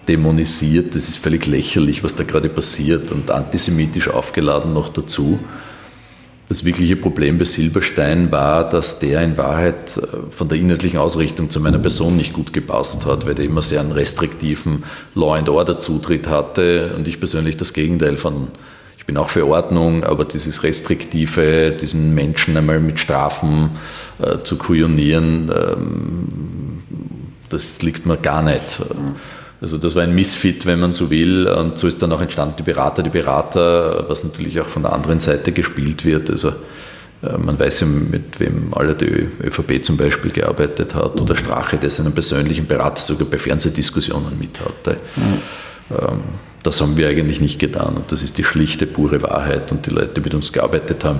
dämonisiert, 0.07 0.95
das 0.95 1.09
ist 1.09 1.17
völlig 1.17 1.45
lächerlich, 1.47 2.03
was 2.03 2.15
da 2.15 2.23
gerade 2.23 2.49
passiert 2.49 3.11
und 3.11 3.31
antisemitisch 3.31 4.09
aufgeladen 4.09 4.73
noch 4.73 4.89
dazu. 4.89 5.39
Das 6.51 6.65
wirkliche 6.65 6.97
Problem 6.97 7.37
bei 7.37 7.45
Silberstein 7.45 8.29
war, 8.29 8.67
dass 8.67 8.99
der 8.99 9.21
in 9.21 9.37
Wahrheit 9.37 9.97
äh, 9.97 10.29
von 10.31 10.49
der 10.49 10.57
inhaltlichen 10.57 10.99
Ausrichtung 10.99 11.49
zu 11.49 11.61
meiner 11.61 11.79
Person 11.79 12.17
nicht 12.17 12.33
gut 12.33 12.51
gepasst 12.51 13.05
hat, 13.05 13.25
weil 13.25 13.35
der 13.35 13.45
immer 13.45 13.61
sehr 13.61 13.79
einen 13.79 13.93
restriktiven 13.93 14.83
Law 15.15 15.35
and 15.35 15.47
Order 15.47 15.79
Zutritt 15.79 16.27
hatte 16.27 16.93
und 16.97 17.07
ich 17.07 17.19
persönlich 17.19 17.55
das 17.55 17.71
Gegenteil 17.71 18.17
von 18.17 18.49
bin 19.11 19.17
auch 19.17 19.29
für 19.29 19.45
Ordnung, 19.45 20.05
aber 20.05 20.23
dieses 20.23 20.63
Restriktive, 20.63 21.71
diesen 21.71 22.15
Menschen 22.15 22.55
einmal 22.55 22.79
mit 22.79 22.97
Strafen 22.97 23.71
äh, 24.21 24.37
zu 24.45 24.57
kujonieren, 24.57 25.51
ähm, 25.53 26.83
das 27.49 27.81
liegt 27.81 28.05
mir 28.05 28.15
gar 28.15 28.41
nicht. 28.41 28.81
Also 29.59 29.77
das 29.77 29.95
war 29.95 30.03
ein 30.03 30.15
Missfit, 30.15 30.65
wenn 30.65 30.79
man 30.79 30.93
so 30.93 31.09
will. 31.09 31.45
Und 31.45 31.77
so 31.77 31.87
ist 31.87 32.01
dann 32.01 32.13
auch 32.13 32.21
entstanden 32.21 32.55
die 32.59 32.63
Berater, 32.63 33.03
die 33.03 33.09
Berater, 33.09 34.05
was 34.07 34.23
natürlich 34.23 34.61
auch 34.61 34.67
von 34.67 34.83
der 34.83 34.93
anderen 34.93 35.19
Seite 35.19 35.51
gespielt 35.51 36.05
wird. 36.05 36.29
Also 36.29 36.53
äh, 37.21 37.37
man 37.37 37.59
weiß 37.59 37.81
ja, 37.81 37.87
mit 37.87 38.39
wem 38.39 38.73
alle 38.73 38.95
die 38.95 39.27
ÖVP 39.43 39.83
zum 39.83 39.97
Beispiel 39.97 40.31
gearbeitet 40.31 40.95
hat 40.95 41.19
oder 41.19 41.35
Strache, 41.35 41.75
der 41.75 41.89
seinen 41.89 42.13
persönlichen 42.13 42.65
Berater 42.65 43.01
sogar 43.01 43.27
bei 43.27 43.37
Fernsehdiskussionen 43.37 44.39
mit 44.39 44.57
hatte. 44.61 44.99
Mhm. 45.17 45.41
Das 46.63 46.79
haben 46.79 46.95
wir 46.97 47.07
eigentlich 47.07 47.41
nicht 47.41 47.59
getan. 47.59 47.95
Und 47.95 48.11
das 48.11 48.21
ist 48.23 48.37
die 48.37 48.43
schlichte, 48.43 48.85
pure 48.85 49.21
Wahrheit. 49.23 49.71
Und 49.71 49.85
die 49.85 49.89
Leute, 49.89 50.13
die 50.15 50.21
mit 50.21 50.33
uns 50.33 50.53
gearbeitet 50.53 51.03
haben. 51.03 51.19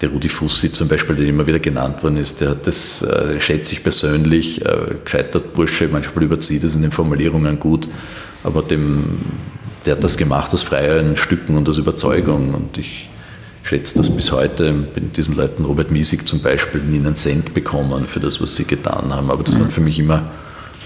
Der 0.00 0.10
Rudi 0.10 0.28
Fussi 0.28 0.70
zum 0.70 0.88
Beispiel, 0.88 1.16
der 1.16 1.26
immer 1.26 1.46
wieder 1.46 1.58
genannt 1.58 2.02
worden 2.02 2.18
ist, 2.18 2.42
der 2.42 2.50
hat 2.50 2.66
das, 2.66 3.00
äh, 3.02 3.40
schätze 3.40 3.72
ich 3.72 3.82
persönlich, 3.82 4.62
äh, 4.62 4.96
gescheitert 5.02 5.54
Bursche, 5.54 5.88
manchmal 5.90 6.24
überzieht 6.24 6.62
es 6.64 6.74
in 6.74 6.82
den 6.82 6.92
Formulierungen 6.92 7.58
gut, 7.58 7.88
aber 8.44 8.60
dem, 8.60 9.20
der 9.86 9.96
hat 9.96 10.04
das 10.04 10.18
gemacht 10.18 10.52
aus 10.52 10.60
freien 10.60 11.16
Stücken 11.16 11.56
und 11.56 11.66
aus 11.66 11.78
Überzeugung. 11.78 12.52
Und 12.52 12.76
ich 12.76 13.08
schätze 13.62 13.96
das 13.96 14.14
bis 14.14 14.32
heute, 14.32 14.70
bin 14.70 15.12
diesen 15.12 15.34
Leuten, 15.34 15.64
Robert 15.64 15.90
Miesig 15.90 16.28
zum 16.28 16.40
Beispiel, 16.40 16.82
nie 16.82 16.98
einen 16.98 17.16
Cent 17.16 17.54
bekommen 17.54 18.06
für 18.06 18.20
das, 18.20 18.42
was 18.42 18.54
sie 18.54 18.66
getan 18.66 19.14
haben, 19.14 19.30
aber 19.30 19.44
das 19.44 19.58
waren 19.58 19.70
für 19.70 19.80
mich 19.80 19.98
immer 19.98 20.30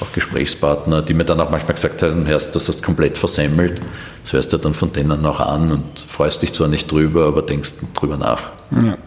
auch 0.01 0.13
Gesprächspartner, 0.13 1.03
die 1.03 1.15
mir 1.15 1.25
dann 1.25 1.41
auch 1.41 1.51
manchmal 1.51 1.75
gesagt 1.75 2.03
haben, 2.03 2.27
Herst, 2.27 2.55
das 2.57 2.69
hast 2.69 2.83
komplett 2.83 3.19
versemmelt. 3.19 3.81
Das 4.23 4.33
hörst 4.33 4.53
du 4.53 4.57
dann 4.59 4.75
von 4.75 4.93
denen 4.93 5.25
auch 5.25 5.41
an 5.41 5.73
und 5.73 5.99
freust 5.99 6.43
dich 6.43 6.53
zwar 6.53 6.69
nicht 6.69 6.91
drüber, 6.91 7.27
aber 7.27 7.43
denkst 7.43 7.73
drüber 7.95 8.17
nach. 8.17 8.51
Ja. 8.71 8.99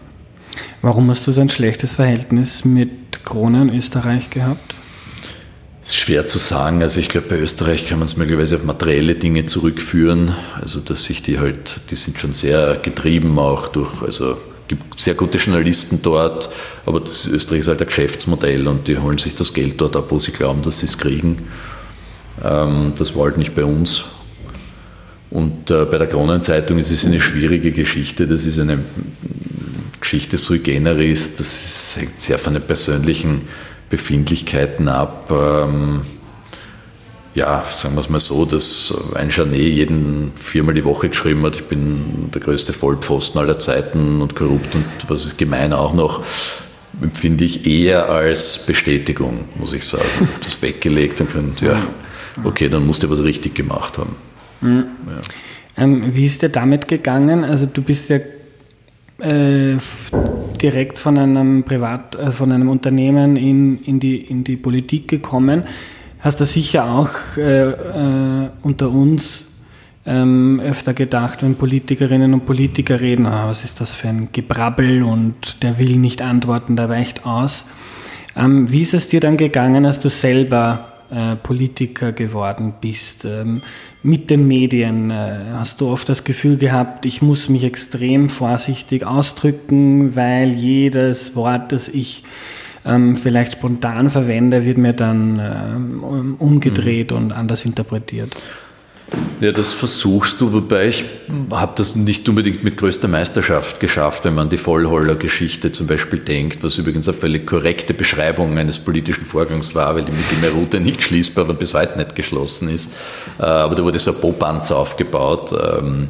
Warum 0.82 1.10
hast 1.10 1.26
du 1.26 1.32
so 1.32 1.40
ein 1.40 1.48
schlechtes 1.48 1.92
Verhältnis 1.92 2.64
mit 2.64 3.24
Krone 3.24 3.62
in 3.62 3.74
Österreich 3.74 4.30
gehabt? 4.30 4.74
Das 5.80 5.90
ist 5.90 5.96
schwer 5.96 6.26
zu 6.26 6.38
sagen. 6.38 6.82
Also 6.82 7.00
ich 7.00 7.08
glaube, 7.08 7.28
bei 7.28 7.38
Österreich 7.38 7.86
kann 7.86 7.98
man 7.98 8.06
es 8.06 8.16
möglicherweise 8.16 8.56
auf 8.56 8.64
materielle 8.64 9.16
Dinge 9.16 9.44
zurückführen. 9.44 10.34
Also 10.60 10.80
dass 10.80 11.04
sich 11.04 11.22
die 11.22 11.38
halt, 11.38 11.80
die 11.90 11.96
sind 11.96 12.18
schon 12.18 12.32
sehr 12.32 12.76
getrieben 12.76 13.38
auch 13.38 13.68
durch, 13.68 14.02
also 14.02 14.36
gibt 14.68 15.00
sehr 15.00 15.14
gute 15.14 15.38
Journalisten 15.38 16.00
dort, 16.02 16.48
aber 16.86 17.00
das 17.00 17.26
Österreich 17.26 17.60
ist 17.60 17.68
halt 17.68 17.80
ein 17.80 17.86
Geschäftsmodell 17.86 18.66
und 18.66 18.86
die 18.88 18.98
holen 18.98 19.18
sich 19.18 19.34
das 19.34 19.52
Geld 19.52 19.80
dort 19.80 19.96
ab, 19.96 20.06
wo 20.08 20.18
sie 20.18 20.32
glauben, 20.32 20.62
dass 20.62 20.78
sie 20.78 20.86
es 20.86 20.98
kriegen. 20.98 21.48
Ähm, 22.42 22.92
das 22.96 23.14
war 23.14 23.24
halt 23.24 23.38
nicht 23.38 23.54
bei 23.54 23.64
uns. 23.64 24.04
Und 25.30 25.70
äh, 25.70 25.84
bei 25.84 25.98
der 25.98 26.06
Kronenzeitung 26.06 26.78
ist 26.78 26.90
es 26.90 27.04
eine 27.04 27.20
schwierige 27.20 27.72
Geschichte. 27.72 28.26
Das 28.26 28.46
ist 28.46 28.58
eine 28.58 28.78
Geschichte 30.00 30.38
sui 30.38 30.60
generis. 30.60 31.36
Das 31.36 31.96
hängt 31.98 32.20
sehr 32.20 32.38
von 32.38 32.54
den 32.54 32.62
persönlichen 32.62 33.48
Befindlichkeiten 33.90 34.88
ab. 34.88 35.30
Ähm, 35.30 36.02
ja, 37.34 37.64
sagen 37.72 37.96
wir 37.96 38.00
es 38.00 38.08
mal 38.08 38.20
so, 38.20 38.44
dass 38.44 38.94
ein 39.14 39.28
Janet 39.30 39.60
jeden 39.60 40.32
viermal 40.36 40.74
die 40.74 40.84
Woche 40.84 41.08
geschrieben 41.08 41.42
hat, 41.44 41.56
ich 41.56 41.64
bin 41.64 42.30
der 42.32 42.40
größte 42.40 42.72
Vollpfosten 42.72 43.40
aller 43.40 43.58
Zeiten 43.58 44.20
und 44.20 44.36
korrupt 44.36 44.74
und 44.74 44.84
was 45.08 45.26
ist 45.26 45.36
gemein 45.36 45.72
auch 45.72 45.94
noch, 45.94 46.22
empfinde 47.02 47.44
ich 47.44 47.66
eher 47.66 48.08
als 48.08 48.66
Bestätigung, 48.66 49.46
muss 49.56 49.72
ich 49.72 49.84
sagen. 49.84 50.04
Das 50.42 50.62
weggelegt 50.62 51.20
und 51.20 51.30
finde, 51.30 51.66
ja, 51.66 51.82
okay, 52.44 52.68
dann 52.68 52.86
musst 52.86 53.02
du 53.02 53.10
was 53.10 53.22
richtig 53.22 53.56
gemacht 53.56 53.98
haben. 53.98 54.14
Mhm. 54.60 54.86
Ja. 55.08 55.82
Ähm, 55.82 56.14
wie 56.14 56.24
ist 56.24 56.42
dir 56.42 56.50
damit 56.50 56.86
gegangen? 56.86 57.42
Also 57.42 57.66
du 57.66 57.82
bist 57.82 58.10
ja 58.10 58.18
äh, 59.18 59.76
direkt 60.62 60.98
von 60.98 61.18
einem 61.18 61.64
Privat, 61.64 62.14
äh, 62.14 62.30
von 62.30 62.52
einem 62.52 62.68
Unternehmen 62.68 63.36
in, 63.36 63.82
in, 63.82 63.98
die, 63.98 64.18
in 64.18 64.44
die 64.44 64.56
Politik 64.56 65.08
gekommen 65.08 65.64
hast 66.24 66.40
du 66.40 66.46
sicher 66.46 66.90
auch 66.90 67.10
äh, 67.36 67.70
äh, 67.70 68.48
unter 68.62 68.90
uns 68.90 69.44
ähm, 70.06 70.58
öfter 70.64 70.94
gedacht, 70.94 71.42
wenn 71.42 71.56
Politikerinnen 71.56 72.32
und 72.32 72.46
Politiker 72.46 73.00
reden, 73.00 73.26
ah, 73.26 73.48
was 73.48 73.62
ist 73.62 73.80
das 73.80 73.94
für 73.94 74.08
ein 74.08 74.30
Gebrabbel 74.32 75.02
und 75.02 75.62
der 75.62 75.78
will 75.78 75.96
nicht 75.96 76.22
antworten, 76.22 76.76
der 76.76 76.88
weicht 76.88 77.26
aus. 77.26 77.66
Ähm, 78.36 78.70
wie 78.70 78.80
ist 78.80 78.94
es 78.94 79.08
dir 79.08 79.20
dann 79.20 79.36
gegangen, 79.36 79.84
als 79.84 80.00
du 80.00 80.08
selber 80.08 80.88
äh, 81.10 81.36
Politiker 81.36 82.12
geworden 82.12 82.72
bist? 82.80 83.26
Ähm, 83.26 83.60
mit 84.02 84.30
den 84.30 84.48
Medien 84.48 85.10
äh, 85.10 85.40
hast 85.52 85.82
du 85.82 85.88
oft 85.88 86.08
das 86.08 86.24
Gefühl 86.24 86.56
gehabt, 86.56 87.04
ich 87.04 87.20
muss 87.20 87.50
mich 87.50 87.64
extrem 87.64 88.30
vorsichtig 88.30 89.06
ausdrücken, 89.06 90.16
weil 90.16 90.54
jedes 90.54 91.36
Wort, 91.36 91.72
das 91.72 91.88
ich 91.88 92.24
ähm, 92.86 93.16
vielleicht 93.16 93.54
spontan 93.54 94.10
verwende, 94.10 94.64
wird 94.64 94.78
mir 94.78 94.92
dann 94.92 95.40
ähm, 95.40 96.34
umgedreht 96.38 97.10
mhm. 97.10 97.16
und 97.16 97.32
anders 97.32 97.64
interpretiert. 97.64 98.36
Ja, 99.40 99.52
das 99.52 99.72
versuchst 99.72 100.40
du, 100.40 100.52
wobei 100.52 100.88
ich 100.88 101.04
habe 101.50 101.72
das 101.76 101.94
nicht 101.94 102.28
unbedingt 102.28 102.64
mit 102.64 102.76
größter 102.76 103.08
Meisterschaft 103.08 103.78
geschafft, 103.78 104.24
wenn 104.24 104.34
man 104.34 104.48
die 104.48 104.56
Vollholler-Geschichte 104.56 105.72
zum 105.72 105.86
Beispiel 105.86 106.18
denkt, 106.18 106.62
was 106.62 106.78
übrigens 106.78 107.08
eine 107.08 107.16
völlig 107.16 107.46
korrekte 107.46 107.94
Beschreibung 107.94 108.56
eines 108.58 108.78
politischen 108.78 109.26
Vorgangs 109.26 109.74
war, 109.74 109.94
weil 109.94 110.04
die 110.04 110.12
Mittelmeerroute 110.12 110.80
nicht 110.80 111.02
schließbar, 111.02 111.44
aber 111.44 111.54
bis 111.54 111.74
heute 111.74 111.98
nicht 111.98 112.14
geschlossen 112.14 112.68
ist. 112.70 112.94
Äh, 113.38 113.42
aber 113.42 113.74
da 113.74 113.84
wurde 113.84 113.98
so 113.98 114.14
ein 114.14 114.20
Popanzer 114.20 114.76
aufgebaut. 114.76 115.52
Ähm, 115.52 116.08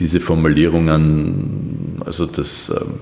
diese 0.00 0.20
Formulierungen, 0.20 2.02
also 2.04 2.26
das 2.26 2.70
ähm, 2.70 3.00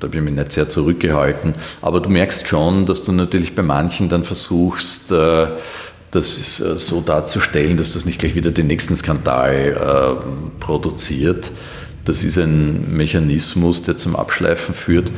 da 0.00 0.08
habe 0.08 0.16
ich 0.16 0.22
mich 0.22 0.34
nicht 0.34 0.52
sehr 0.52 0.68
zurückgehalten. 0.68 1.54
Aber 1.80 2.00
du 2.00 2.10
merkst 2.10 2.48
schon, 2.48 2.86
dass 2.86 3.04
du 3.04 3.12
natürlich 3.12 3.54
bei 3.54 3.62
manchen 3.62 4.08
dann 4.08 4.24
versuchst, 4.24 5.12
äh, 5.12 5.46
das 6.10 6.60
äh, 6.60 6.78
so 6.78 7.00
darzustellen, 7.00 7.76
dass 7.76 7.90
das 7.90 8.04
nicht 8.04 8.18
gleich 8.18 8.34
wieder 8.34 8.50
den 8.50 8.66
nächsten 8.66 8.96
Skandal 8.96 10.20
äh, 10.22 10.60
produziert. 10.60 11.50
Das 12.04 12.22
ist 12.22 12.38
ein 12.38 12.94
Mechanismus, 12.96 13.82
der 13.82 13.96
zum 13.96 14.14
Abschleifen 14.14 14.74
führt. 14.74 15.10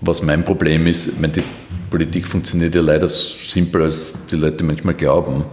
Was 0.00 0.22
mein 0.22 0.44
Problem 0.44 0.86
ist, 0.86 1.20
meine, 1.20 1.32
die 1.34 1.42
Politik 1.90 2.26
funktioniert 2.26 2.74
ja 2.74 2.80
leider 2.80 3.08
simpler, 3.08 3.84
als 3.84 4.28
die 4.28 4.36
Leute 4.36 4.64
manchmal 4.64 4.94
glauben. 4.94 5.44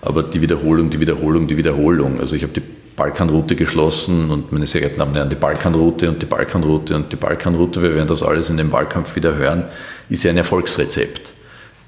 Aber 0.00 0.24
die 0.24 0.40
Wiederholung, 0.40 0.90
die 0.90 0.98
Wiederholung, 0.98 1.46
die 1.46 1.56
Wiederholung. 1.56 2.18
Also 2.18 2.34
ich 2.34 2.42
habe 2.42 2.52
die 2.52 2.62
Balkanroute 3.02 3.56
geschlossen 3.56 4.30
und 4.30 4.52
meine 4.52 4.64
sehr 4.64 4.80
geehrten 4.80 5.00
Damen 5.00 5.10
und 5.10 5.16
Herren, 5.16 5.28
die 5.28 5.34
Balkanroute 5.34 6.08
und 6.08 6.22
die 6.22 6.26
Balkanroute 6.26 6.94
und 6.94 7.10
die 7.10 7.16
Balkanroute, 7.16 7.82
wir 7.82 7.96
werden 7.96 8.06
das 8.06 8.22
alles 8.22 8.48
in 8.48 8.56
dem 8.56 8.70
Wahlkampf 8.70 9.16
wieder 9.16 9.34
hören, 9.34 9.64
ist 10.08 10.22
ja 10.22 10.30
ein 10.30 10.36
Erfolgsrezept. 10.36 11.32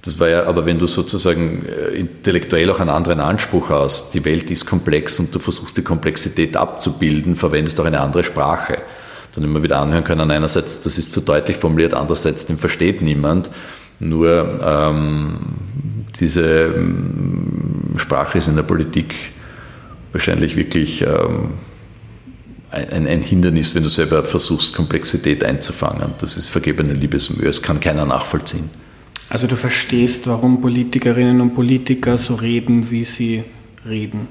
Das 0.02 0.18
war 0.18 0.28
ja, 0.28 0.44
aber 0.44 0.66
wenn 0.66 0.80
du 0.80 0.88
sozusagen 0.88 1.64
äh, 1.66 1.96
intellektuell 1.96 2.68
auch 2.68 2.80
einen 2.80 2.90
anderen 2.90 3.20
Anspruch 3.20 3.70
hast, 3.70 4.12
die 4.12 4.24
Welt 4.24 4.50
ist 4.50 4.66
komplex 4.66 5.20
und 5.20 5.32
du 5.32 5.38
versuchst 5.38 5.76
die 5.76 5.82
Komplexität 5.82 6.56
abzubilden, 6.56 7.36
verwendest 7.36 7.78
auch 7.80 7.84
eine 7.84 8.00
andere 8.00 8.24
Sprache. 8.24 8.78
Dann 9.36 9.44
immer 9.44 9.62
wieder 9.62 9.78
anhören 9.78 10.02
können, 10.02 10.28
einerseits, 10.32 10.82
das 10.82 10.98
ist 10.98 11.12
zu 11.12 11.20
deutlich 11.20 11.58
formuliert, 11.58 11.94
andererseits, 11.94 12.46
den 12.46 12.58
versteht 12.58 13.02
niemand. 13.02 13.50
Nur 14.00 14.58
ähm, 14.64 15.38
diese 16.18 16.74
ähm, 16.74 17.94
Sprache 17.98 18.38
ist 18.38 18.48
in 18.48 18.56
der 18.56 18.64
Politik 18.64 19.14
wahrscheinlich 20.14 20.56
wirklich 20.56 21.02
ähm, 21.02 21.54
ein, 22.70 23.06
ein, 23.06 23.20
Hindernis, 23.20 23.74
wenn 23.74 23.82
du 23.82 23.88
selber 23.88 24.22
versuchst, 24.22 24.74
Komplexität 24.74 25.44
einzufangen. 25.44 26.12
Das 26.20 26.36
ist 26.36 26.48
vergebene 26.48 26.94
Liebesmühe, 26.94 27.46
das 27.46 27.60
kann 27.60 27.80
keiner 27.80 28.06
nachvollziehen. 28.06 28.70
Also 29.28 29.46
du 29.46 29.56
verstehst, 29.56 30.26
warum 30.26 30.60
Politikerinnen 30.60 31.40
und 31.40 31.54
Politiker 31.54 32.16
so 32.16 32.36
reden, 32.36 32.90
wie 32.90 33.04
sie 33.04 33.44
reden? 33.88 34.28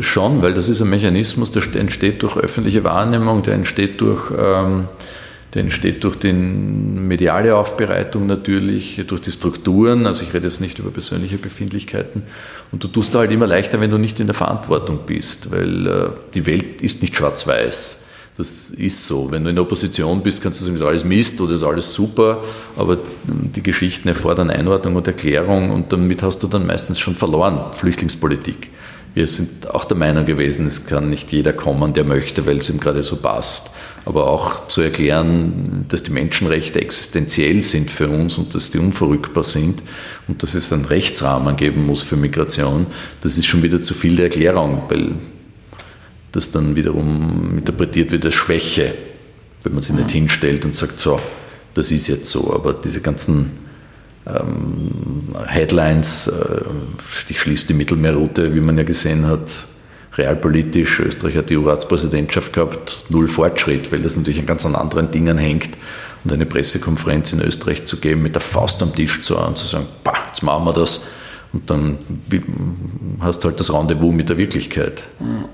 Schon, 0.00 0.42
weil 0.42 0.54
das 0.54 0.68
ist 0.68 0.80
ein 0.80 0.90
Mechanismus, 0.90 1.50
der 1.50 1.62
entsteht 1.76 2.22
durch 2.22 2.36
öffentliche 2.36 2.82
Wahrnehmung, 2.82 3.42
der 3.42 3.54
entsteht 3.54 4.00
durch... 4.00 4.32
Ähm, 4.36 4.88
der 5.56 5.62
entsteht 5.62 6.04
durch 6.04 6.16
die 6.16 6.34
mediale 6.34 7.56
Aufbereitung 7.56 8.26
natürlich, 8.26 9.02
durch 9.06 9.22
die 9.22 9.30
Strukturen. 9.30 10.06
Also 10.06 10.22
ich 10.22 10.34
rede 10.34 10.44
jetzt 10.44 10.60
nicht 10.60 10.78
über 10.78 10.90
persönliche 10.90 11.38
Befindlichkeiten. 11.38 12.24
Und 12.72 12.82
du 12.82 12.88
tust 12.88 13.14
da 13.14 13.20
halt 13.20 13.30
immer 13.30 13.46
leichter, 13.46 13.80
wenn 13.80 13.90
du 13.90 13.98
nicht 13.98 14.18
in 14.20 14.26
der 14.26 14.34
Verantwortung 14.34 15.00
bist, 15.06 15.50
weil 15.50 15.86
äh, 15.86 16.10
die 16.34 16.46
Welt 16.46 16.82
ist 16.82 17.02
nicht 17.02 17.14
schwarz-weiß. 17.14 18.04
Das 18.36 18.70
ist 18.70 19.06
so. 19.06 19.30
Wenn 19.30 19.44
du 19.44 19.50
in 19.50 19.56
der 19.56 19.62
Opposition 19.62 20.20
bist, 20.20 20.42
kannst 20.42 20.60
du 20.60 20.64
sagen, 20.64 20.74
das 20.74 20.82
ist 20.82 20.88
alles 20.88 21.04
Mist 21.04 21.40
oder 21.40 21.52
das 21.52 21.62
ist 21.62 21.66
alles 21.66 21.94
super, 21.94 22.42
aber 22.76 22.98
die 23.24 23.62
Geschichten 23.62 24.08
erfordern 24.08 24.50
Einordnung 24.50 24.96
und 24.96 25.06
Erklärung 25.06 25.70
und 25.70 25.90
damit 25.90 26.22
hast 26.22 26.42
du 26.42 26.46
dann 26.46 26.66
meistens 26.66 26.98
schon 26.98 27.14
verloren, 27.14 27.72
Flüchtlingspolitik. 27.72 28.68
Wir 29.14 29.26
sind 29.26 29.70
auch 29.70 29.86
der 29.86 29.96
Meinung 29.96 30.26
gewesen, 30.26 30.66
es 30.66 30.86
kann 30.86 31.08
nicht 31.08 31.32
jeder 31.32 31.54
kommen, 31.54 31.94
der 31.94 32.04
möchte, 32.04 32.44
weil 32.44 32.58
es 32.58 32.68
ihm 32.68 32.78
gerade 32.78 33.02
so 33.02 33.16
passt. 33.16 33.70
Aber 34.06 34.28
auch 34.28 34.68
zu 34.68 34.80
erklären, 34.82 35.84
dass 35.88 36.04
die 36.04 36.12
Menschenrechte 36.12 36.80
existenziell 36.80 37.62
sind 37.62 37.90
für 37.90 38.08
uns 38.08 38.38
und 38.38 38.54
dass 38.54 38.70
die 38.70 38.78
unverrückbar 38.78 39.42
sind 39.44 39.82
und 40.28 40.42
dass 40.42 40.54
es 40.54 40.72
einen 40.72 40.84
Rechtsrahmen 40.84 41.56
geben 41.56 41.84
muss 41.84 42.02
für 42.02 42.16
Migration, 42.16 42.86
das 43.20 43.36
ist 43.36 43.46
schon 43.46 43.62
wieder 43.64 43.82
zu 43.82 43.94
viel 43.94 44.16
der 44.16 44.26
Erklärung, 44.26 44.84
weil 44.88 45.16
das 46.32 46.52
dann 46.52 46.76
wiederum 46.76 47.58
interpretiert 47.58 48.12
wird 48.12 48.24
als 48.24 48.34
Schwäche, 48.34 48.94
wenn 49.64 49.74
man 49.74 49.82
sich 49.82 49.96
nicht 49.96 50.12
hinstellt 50.12 50.64
und 50.64 50.74
sagt, 50.74 51.00
so, 51.00 51.20
das 51.74 51.90
ist 51.90 52.06
jetzt 52.06 52.26
so. 52.26 52.54
Aber 52.54 52.74
diese 52.74 53.00
ganzen 53.00 53.50
ähm, 54.26 55.34
Headlines, 55.46 56.28
äh, 56.28 56.60
ich 57.28 57.40
schließe 57.40 57.68
die 57.68 57.74
Mittelmeerroute, 57.74 58.54
wie 58.54 58.60
man 58.60 58.78
ja 58.78 58.84
gesehen 58.84 59.26
hat, 59.26 59.50
realpolitisch, 60.16 61.00
Österreich 61.00 61.36
hat 61.36 61.50
die 61.50 61.58
EU-Ratspräsidentschaft 61.58 62.52
gehabt, 62.52 63.04
null 63.08 63.28
Fortschritt, 63.28 63.92
weil 63.92 64.00
das 64.00 64.16
natürlich 64.16 64.38
an 64.38 64.46
ganz 64.46 64.64
anderen 64.64 65.10
Dingen 65.10 65.38
hängt. 65.38 65.70
Und 66.24 66.32
eine 66.32 66.46
Pressekonferenz 66.46 67.32
in 67.32 67.40
Österreich 67.40 67.84
zu 67.84 68.00
geben, 68.00 68.22
mit 68.22 68.34
der 68.34 68.42
Faust 68.42 68.82
am 68.82 68.92
Tisch 68.94 69.22
zu 69.22 69.38
und 69.38 69.56
zu 69.56 69.66
sagen, 69.66 69.86
bah, 70.02 70.14
jetzt 70.26 70.42
machen 70.42 70.64
wir 70.64 70.72
das. 70.72 71.08
Und 71.52 71.70
dann 71.70 71.98
hast 73.20 73.44
du 73.44 73.48
halt 73.48 73.60
das 73.60 73.72
Rendezvous 73.72 74.12
mit 74.12 74.28
der 74.28 74.36
Wirklichkeit. 74.36 75.04
Mhm. 75.20 75.44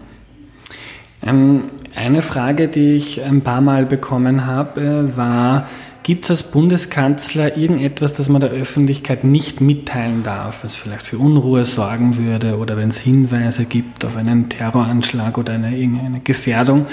Ähm, 1.24 1.64
eine 1.94 2.22
Frage, 2.22 2.68
die 2.68 2.94
ich 2.94 3.22
ein 3.22 3.42
paar 3.42 3.60
Mal 3.60 3.86
bekommen 3.86 4.46
habe, 4.46 5.16
war, 5.16 5.68
gibt 6.02 6.24
es 6.24 6.30
als 6.30 6.42
Bundeskanzler 6.44 7.56
irgendetwas, 7.56 8.12
das 8.12 8.28
man 8.28 8.40
der 8.40 8.50
Öffentlichkeit 8.50 9.24
nicht 9.24 9.60
mitteilen 9.60 10.22
darf, 10.22 10.64
was 10.64 10.76
vielleicht 10.76 11.06
für 11.06 11.18
Unruhe 11.18 11.64
sorgen 11.64 12.16
würde 12.16 12.58
oder 12.58 12.76
wenn 12.76 12.90
es 12.90 12.98
Hinweise 12.98 13.64
gibt 13.64 14.04
auf 14.04 14.16
einen 14.16 14.48
Terroranschlag 14.48 15.38
oder 15.38 15.54
eine, 15.54 15.76
irgendeine 15.76 16.20
Gefährdung? 16.20 16.86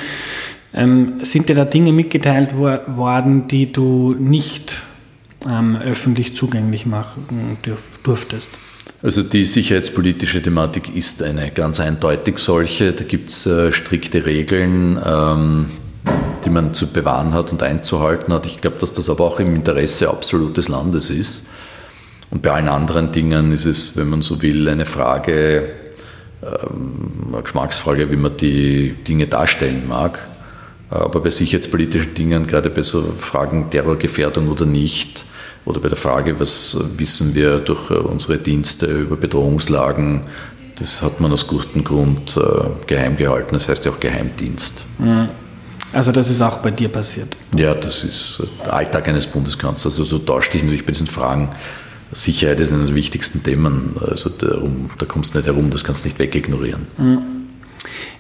Ähm, 0.74 1.20
sind 1.22 1.50
dir 1.50 1.56
da 1.56 1.66
Dinge 1.66 1.92
mitgeteilt 1.92 2.56
worden, 2.56 3.48
die 3.48 3.72
du 3.72 4.14
nicht 4.14 4.84
ähm, 5.48 5.78
öffentlich 5.78 6.36
zugänglich 6.36 6.86
machen 6.86 7.58
durftest? 8.04 8.52
Also 9.02 9.24
die 9.24 9.46
sicherheitspolitische 9.46 10.42
Thematik 10.44 10.96
ist 10.96 11.24
eine 11.24 11.52
ganz 11.52 11.80
eindeutig 11.80 12.38
solche. 12.38 12.92
Da 12.92 13.06
gibt 13.06 13.30
es 13.30 13.46
äh, 13.46 13.72
strikte 13.72 14.26
Regeln, 14.26 15.00
ähm, 15.04 15.68
die 16.46 16.50
man 16.50 16.74
zu 16.74 16.92
bewahren 16.92 17.34
hat 17.34 17.52
und 17.52 17.64
einzuhalten 17.64 18.34
hat. 18.34 18.46
Ich 18.46 18.62
glaube, 18.62 18.78
dass 18.78 18.94
das 18.94 19.10
aber 19.10 19.26
auch 19.26 19.40
im 19.40 19.56
Interesse 19.56 20.10
absolut 20.10 20.58
des 20.58 20.70
Landes 20.70 21.10
ist. 21.10 21.50
Und 22.32 22.42
bei 22.42 22.52
allen 22.52 22.68
anderen 22.68 23.12
Dingen 23.12 23.52
ist 23.52 23.66
es, 23.66 23.98
wenn 23.98 24.10
man 24.10 24.22
so 24.22 24.42
will, 24.42 24.68
eine 24.70 24.86
Frage, 24.86 25.70
ähm, 26.44 27.28
eine 27.32 27.42
Geschmacksfrage, 27.42 28.12
wie 28.12 28.16
man 28.16 28.38
die 28.38 28.94
Dinge 29.08 29.28
darstellen 29.28 29.88
mag. 29.88 30.28
Aber 30.90 31.22
bei 31.22 31.30
sicherheitspolitischen 31.30 32.14
Dingen, 32.14 32.48
gerade 32.48 32.70
bei 32.70 32.82
so 32.82 33.02
Fragen 33.02 33.70
Terrorgefährdung 33.70 34.48
oder 34.48 34.66
nicht, 34.66 35.24
oder 35.66 35.80
bei 35.80 35.90
der 35.90 35.98
Frage, 35.98 36.40
was 36.40 36.78
wissen 36.98 37.36
wir 37.36 37.60
durch 37.60 37.92
äh, 37.92 37.96
unsere 37.96 38.38
Dienste 38.38 38.88
über 38.88 39.16
Bedrohungslagen, 39.16 40.22
das 40.80 41.02
hat 41.02 41.20
man 41.20 41.32
aus 41.32 41.48
gutem 41.48 41.84
Grund 41.84 42.38
äh, 42.38 42.88
geheim 42.88 43.18
gehalten. 43.18 43.54
Das 43.54 43.68
heißt 43.68 43.86
ja 43.86 43.92
auch 43.92 44.00
Geheimdienst. 44.00 44.82
Mhm. 44.98 45.30
Also 45.94 46.12
das 46.12 46.30
ist 46.30 46.42
auch 46.42 46.58
bei 46.58 46.72
dir 46.72 46.90
passiert? 46.90 47.36
Ja, 47.56 47.74
das 47.74 48.04
ist 48.04 48.44
der 48.64 48.74
Alltag 48.74 49.08
eines 49.08 49.28
Bundeskanzlers. 49.28 50.00
Also 50.00 50.18
du 50.18 50.24
tauschst 50.24 50.54
dich 50.54 50.62
natürlich 50.64 50.86
bei 50.86 50.92
diesen 50.92 51.08
Fragen. 51.08 51.50
Sicherheit 52.12 52.60
ist 52.60 52.72
einer 52.72 52.86
der 52.86 52.96
wichtigsten 52.96 53.44
Themen. 53.44 53.96
Also 54.00 54.30
darum, 54.30 54.90
da 54.98 55.06
kommst 55.06 55.34
du 55.34 55.40
nicht 55.40 55.48
herum, 55.48 55.70
das 55.70 55.84
kannst 55.84 56.04
du 56.04 56.10
nicht 56.10 56.20
wegignorieren. 56.20 56.88
Mhm. 56.98 57.20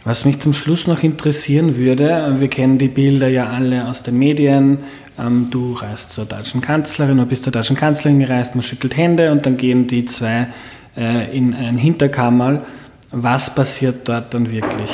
Was 0.05 0.25
mich 0.25 0.39
zum 0.39 0.53
Schluss 0.53 0.87
noch 0.87 1.03
interessieren 1.03 1.75
würde, 1.75 2.35
wir 2.39 2.47
kennen 2.47 2.77
die 2.77 2.87
Bilder 2.87 3.27
ja 3.27 3.47
alle 3.47 3.87
aus 3.87 4.01
den 4.01 4.17
Medien. 4.17 4.79
Ähm, 5.19 5.47
du 5.51 5.73
reist 5.73 6.13
zur 6.13 6.25
deutschen 6.25 6.61
Kanzlerin 6.61 7.19
oder 7.19 7.27
bist 7.27 7.43
zur 7.43 7.51
deutschen 7.51 7.75
Kanzlerin 7.75 8.19
gereist, 8.19 8.55
man 8.55 8.63
schüttelt 8.63 8.95
Hände 8.95 9.31
und 9.31 9.45
dann 9.45 9.57
gehen 9.57 9.87
die 9.87 10.05
zwei 10.05 10.47
äh, 10.95 11.35
in 11.35 11.53
ein 11.53 11.77
Hinterkammerl. 11.77 12.63
Was 13.11 13.55
passiert 13.55 14.07
dort 14.07 14.33
dann 14.33 14.51
wirklich? 14.51 14.91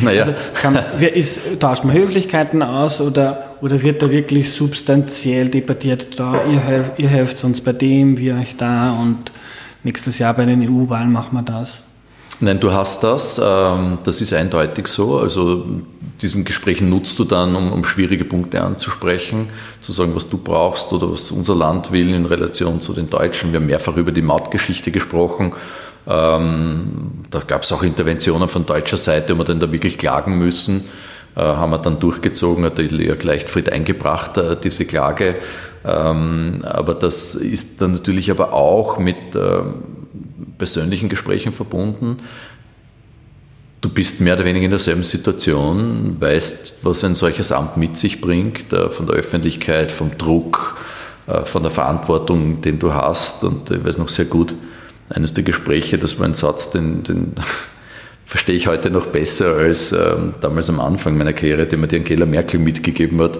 Naja. 0.00 0.22
Also 0.22 0.34
kann, 0.54 0.78
ist, 1.00 1.60
tauscht 1.60 1.84
man 1.84 1.94
Höflichkeiten 1.94 2.62
aus 2.62 3.00
oder, 3.00 3.54
oder 3.60 3.82
wird 3.82 4.02
da 4.02 4.10
wirklich 4.10 4.52
substanziell 4.52 5.48
debattiert? 5.48 6.18
Da, 6.18 6.44
ihr, 6.44 6.58
helft, 6.58 6.92
ihr 6.98 7.08
helft 7.08 7.44
uns 7.44 7.60
bei 7.60 7.72
dem, 7.72 8.18
wir 8.18 8.34
euch 8.34 8.56
da 8.56 8.92
und 8.92 9.30
nächstes 9.84 10.18
Jahr 10.18 10.34
bei 10.34 10.44
den 10.44 10.68
EU-Wahlen 10.68 11.12
machen 11.12 11.36
wir 11.36 11.42
das? 11.42 11.84
Nein, 12.40 12.58
du 12.58 12.72
hast 12.72 13.04
das. 13.04 13.40
Ähm, 13.42 13.98
das 14.02 14.20
ist 14.20 14.32
eindeutig 14.32 14.88
so. 14.88 15.20
Also 15.20 15.64
diesen 16.20 16.44
Gesprächen 16.44 16.90
nutzt 16.90 17.16
du 17.20 17.24
dann, 17.24 17.54
um, 17.54 17.72
um, 17.72 17.84
schwierige 17.84 18.24
Punkte 18.24 18.60
anzusprechen, 18.62 19.48
zu 19.80 19.92
sagen, 19.92 20.12
was 20.16 20.28
du 20.28 20.38
brauchst 20.38 20.92
oder 20.92 21.12
was 21.12 21.30
unser 21.30 21.54
Land 21.54 21.92
will 21.92 22.12
in 22.12 22.26
Relation 22.26 22.80
zu 22.80 22.94
den 22.94 23.08
Deutschen. 23.08 23.52
Wir 23.52 23.60
haben 23.60 23.66
mehrfach 23.66 23.96
über 23.96 24.10
die 24.10 24.22
Mautgeschichte 24.22 24.90
gesprochen. 24.90 25.52
Ähm, 26.06 27.12
da 27.30 27.40
gab 27.40 27.62
es 27.62 27.72
auch 27.72 27.82
Interventionen 27.82 28.48
von 28.48 28.66
deutscher 28.66 28.98
Seite, 28.98 29.34
wo 29.34 29.40
wir 29.40 29.44
dann 29.44 29.60
da 29.60 29.70
wirklich 29.70 29.98
klagen 29.98 30.38
müssen. 30.38 30.88
Äh, 31.36 31.40
haben 31.40 31.70
wir 31.70 31.78
dann 31.78 32.00
durchgezogen, 32.00 32.64
hat 32.64 32.78
der 32.78 32.86
Jörg 32.86 33.22
Leichtfried 33.22 33.70
eingebracht, 33.70 34.36
äh, 34.36 34.56
diese 34.62 34.84
Klage. 34.84 35.36
Ähm, 35.84 36.62
aber 36.64 36.94
das 36.94 37.34
ist 37.34 37.80
dann 37.80 37.92
natürlich 37.92 38.30
aber 38.30 38.52
auch 38.52 38.98
mit 38.98 39.34
äh, 39.34 39.62
persönlichen 40.58 41.08
Gesprächen 41.08 41.52
verbunden. 41.52 42.18
Du 43.80 43.88
bist 43.88 44.20
mehr 44.20 44.34
oder 44.34 44.44
weniger 44.44 44.64
in 44.64 44.70
derselben 44.70 45.02
Situation, 45.02 46.16
weißt, 46.20 46.84
was 46.84 47.02
ein 47.02 47.16
solches 47.16 47.50
Amt 47.50 47.76
mit 47.76 47.96
sich 47.96 48.20
bringt, 48.20 48.72
äh, 48.72 48.90
von 48.90 49.06
der 49.06 49.16
Öffentlichkeit, 49.16 49.90
vom 49.90 50.16
Druck, 50.18 50.76
äh, 51.26 51.44
von 51.44 51.62
der 51.62 51.72
Verantwortung, 51.72 52.60
den 52.60 52.78
du 52.78 52.92
hast. 52.94 53.42
Und 53.42 53.70
ich 53.70 53.84
weiß 53.84 53.98
noch 53.98 54.08
sehr 54.08 54.26
gut, 54.26 54.54
eines 55.12 55.34
der 55.34 55.44
Gespräche, 55.44 55.98
das 55.98 56.18
war 56.18 56.26
ein 56.26 56.34
Satz, 56.34 56.70
den, 56.70 57.02
den 57.02 57.32
verstehe 58.24 58.56
ich 58.56 58.66
heute 58.66 58.90
noch 58.90 59.06
besser 59.06 59.56
als 59.56 59.92
ähm, 59.92 60.34
damals 60.40 60.68
am 60.68 60.80
Anfang 60.80 61.16
meiner 61.16 61.32
Karriere, 61.32 61.66
den 61.66 61.80
mir 61.80 61.88
die 61.88 61.96
Angela 61.96 62.26
Merkel 62.26 62.58
mitgegeben 62.58 63.20
hat. 63.20 63.38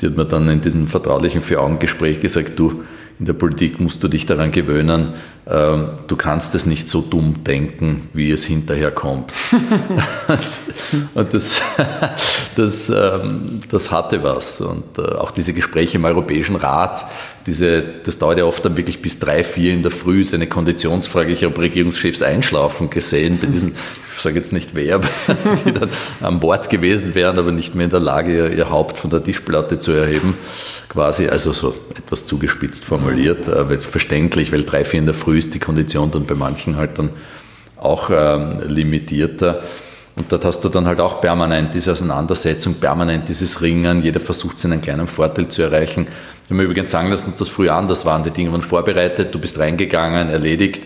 Die 0.00 0.06
hat 0.06 0.16
mir 0.16 0.24
dann 0.24 0.48
in 0.48 0.60
diesem 0.60 0.88
vertraulichen 0.88 1.42
Vier-Augen-Gespräch 1.42 2.20
gesagt, 2.20 2.58
du, 2.58 2.82
in 3.20 3.26
der 3.26 3.32
Politik 3.34 3.78
musst 3.78 4.02
du 4.02 4.08
dich 4.08 4.26
daran 4.26 4.50
gewöhnen, 4.50 5.14
du 5.46 6.16
kannst 6.16 6.54
es 6.54 6.64
nicht 6.64 6.88
so 6.88 7.02
dumm 7.02 7.44
denken, 7.44 8.08
wie 8.14 8.30
es 8.30 8.46
hinterher 8.46 8.90
kommt. 8.90 9.30
und 11.14 11.34
das, 11.34 11.60
das, 12.56 12.88
ähm, 12.88 13.60
das 13.70 13.90
hatte 13.90 14.22
was. 14.22 14.62
Und 14.62 14.98
äh, 14.98 15.02
auch 15.02 15.30
diese 15.30 15.52
Gespräche 15.52 15.98
im 15.98 16.06
Europäischen 16.06 16.56
Rat, 16.56 17.04
diese, 17.46 17.82
das 17.82 18.18
dauert 18.18 18.38
ja 18.38 18.44
oft 18.44 18.64
dann 18.64 18.78
wirklich 18.78 19.02
bis 19.02 19.18
drei, 19.18 19.44
vier 19.44 19.74
in 19.74 19.82
der 19.82 19.90
Früh, 19.90 20.22
ist 20.22 20.32
eine 20.32 20.46
Konditionsfrage. 20.46 21.32
Ich 21.32 21.44
habe 21.44 21.60
Regierungschefs 21.60 22.22
einschlafen 22.22 22.88
gesehen 22.88 23.38
bei 23.38 23.46
diesen, 23.46 23.74
ich 24.16 24.22
sage 24.22 24.36
jetzt 24.36 24.54
nicht 24.54 24.74
wer, 24.74 25.00
die 25.66 25.72
dann 25.72 25.90
am 26.22 26.40
Wort 26.40 26.70
gewesen 26.70 27.14
wären, 27.14 27.38
aber 27.38 27.52
nicht 27.52 27.74
mehr 27.74 27.84
in 27.84 27.90
der 27.90 28.00
Lage, 28.00 28.48
ihr 28.48 28.70
Haupt 28.70 28.98
von 28.98 29.10
der 29.10 29.22
Tischplatte 29.22 29.78
zu 29.78 29.92
erheben 29.92 30.34
quasi, 30.94 31.28
also 31.28 31.52
so 31.52 31.74
etwas 31.96 32.24
zugespitzt 32.24 32.84
formuliert, 32.84 33.48
aber 33.48 33.76
verständlich, 33.76 34.52
weil 34.52 34.62
drei, 34.62 34.84
vier 34.84 35.00
in 35.00 35.06
der 35.06 35.14
Früh 35.14 35.33
ist 35.34 35.54
die 35.54 35.58
Kondition 35.58 36.10
dann 36.10 36.26
bei 36.26 36.34
manchen 36.34 36.76
halt 36.76 36.98
dann 36.98 37.10
auch 37.76 38.10
ähm, 38.10 38.60
limitierter. 38.66 39.62
Und 40.16 40.30
dort 40.30 40.44
hast 40.44 40.60
du 40.62 40.68
dann 40.68 40.86
halt 40.86 41.00
auch 41.00 41.20
permanent 41.20 41.74
diese 41.74 41.92
Auseinandersetzung, 41.92 42.74
permanent 42.74 43.28
dieses 43.28 43.60
Ringen, 43.62 44.02
jeder 44.02 44.20
versucht 44.20 44.58
seinen 44.58 44.80
kleinen 44.80 45.08
Vorteil 45.08 45.48
zu 45.48 45.62
erreichen. 45.62 46.06
Ich 46.44 46.50
habe 46.50 46.56
mir 46.56 46.64
übrigens 46.64 46.90
sagen 46.90 47.10
lassen, 47.10 47.30
dass 47.30 47.38
das 47.38 47.48
früher 47.48 47.74
anders 47.74 48.04
waren. 48.06 48.22
Die 48.22 48.30
Dinge 48.30 48.52
waren 48.52 48.62
vorbereitet, 48.62 49.34
du 49.34 49.38
bist 49.38 49.58
reingegangen, 49.58 50.28
erledigt. 50.28 50.82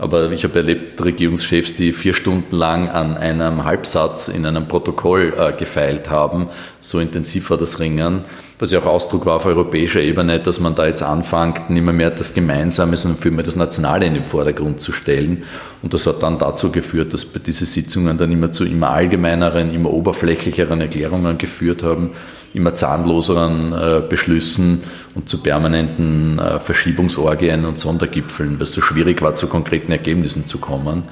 Aber 0.00 0.32
ich 0.32 0.44
habe 0.44 0.58
erlebt 0.58 1.04
Regierungschefs, 1.04 1.76
die 1.76 1.92
vier 1.92 2.14
Stunden 2.14 2.56
lang 2.56 2.88
an 2.88 3.16
einem 3.16 3.64
Halbsatz 3.64 4.28
in 4.28 4.46
einem 4.46 4.66
Protokoll 4.66 5.34
äh, 5.38 5.52
gefeilt 5.52 6.08
haben. 6.10 6.48
So 6.80 6.98
intensiv 7.00 7.50
war 7.50 7.58
das 7.58 7.78
Ringen 7.78 8.24
was 8.60 8.72
ja 8.72 8.80
auch 8.80 8.86
Ausdruck 8.86 9.24
war 9.26 9.36
auf 9.36 9.46
europäischer 9.46 10.00
Ebene, 10.00 10.38
dass 10.38 10.60
man 10.60 10.74
da 10.74 10.86
jetzt 10.86 11.02
anfängt, 11.02 11.70
nicht 11.70 11.82
mehr, 11.82 11.94
mehr 11.94 12.10
das 12.10 12.34
Gemeinsame, 12.34 12.96
sondern 12.96 13.20
vielmehr 13.20 13.42
das 13.42 13.56
Nationale 13.56 14.04
in 14.04 14.14
den 14.14 14.22
Vordergrund 14.22 14.80
zu 14.82 14.92
stellen. 14.92 15.44
Und 15.82 15.94
das 15.94 16.06
hat 16.06 16.22
dann 16.22 16.38
dazu 16.38 16.70
geführt, 16.70 17.14
dass 17.14 17.24
bei 17.24 17.40
diesen 17.40 17.66
Sitzungen 17.66 18.18
dann 18.18 18.30
immer 18.30 18.52
zu 18.52 18.66
immer 18.66 18.90
allgemeineren, 18.90 19.72
immer 19.72 19.90
oberflächlicheren 19.90 20.80
Erklärungen 20.80 21.38
geführt 21.38 21.82
haben, 21.82 22.10
immer 22.52 22.74
zahnloseren 22.74 23.72
äh, 23.72 24.02
Beschlüssen 24.08 24.82
und 25.14 25.28
zu 25.28 25.42
permanenten 25.42 26.38
äh, 26.38 26.58
Verschiebungsorgien 26.60 27.64
und 27.64 27.78
Sondergipfeln, 27.78 28.56
weil 28.56 28.64
es 28.64 28.72
so 28.72 28.80
schwierig 28.80 29.22
war, 29.22 29.34
zu 29.34 29.46
konkreten 29.46 29.92
Ergebnissen 29.92 30.46
zu 30.46 30.58
kommen. 30.58 31.04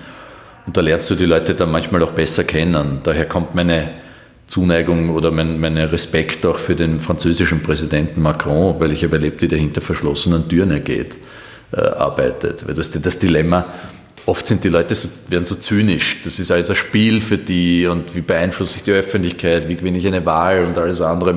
Und 0.66 0.76
da 0.76 0.80
lernst 0.80 1.10
du 1.10 1.14
die 1.14 1.26
Leute 1.26 1.54
dann 1.54 1.70
manchmal 1.70 2.02
auch 2.02 2.10
besser 2.10 2.44
kennen. 2.44 3.00
Daher 3.02 3.26
kommt 3.26 3.54
meine 3.54 3.90
Zuneigung 4.48 5.10
oder 5.10 5.30
mein, 5.30 5.60
mein 5.60 5.76
Respekt 5.76 6.44
auch 6.44 6.58
für 6.58 6.74
den 6.74 7.00
französischen 7.00 7.62
Präsidenten 7.62 8.20
Macron, 8.20 8.80
weil 8.80 8.92
ich 8.92 9.04
habe 9.04 9.16
erlebt, 9.16 9.40
wie 9.40 9.48
der 9.48 9.58
hinter 9.58 9.80
verschlossenen 9.80 10.48
Türen 10.48 10.70
ergeht, 10.70 11.16
äh, 11.72 11.80
arbeitet. 11.80 12.66
Weil 12.66 12.74
das, 12.74 12.90
das 12.90 13.18
Dilemma, 13.18 13.66
oft 14.26 14.46
sind 14.46 14.64
die 14.64 14.68
Leute 14.68 14.94
so, 14.94 15.08
werden 15.28 15.44
so 15.44 15.54
zynisch. 15.54 16.22
Das 16.24 16.38
ist 16.38 16.50
alles 16.50 16.70
ein 16.70 16.76
Spiel 16.76 17.20
für 17.20 17.38
die 17.38 17.86
und 17.86 18.14
wie 18.14 18.20
beeinflusse 18.20 18.78
ich 18.78 18.84
die 18.84 18.92
Öffentlichkeit, 18.92 19.68
wie 19.68 19.76
gewinne 19.76 19.98
ich 19.98 20.06
eine 20.06 20.24
Wahl 20.24 20.64
und 20.64 20.78
alles 20.78 21.00
andere. 21.00 21.34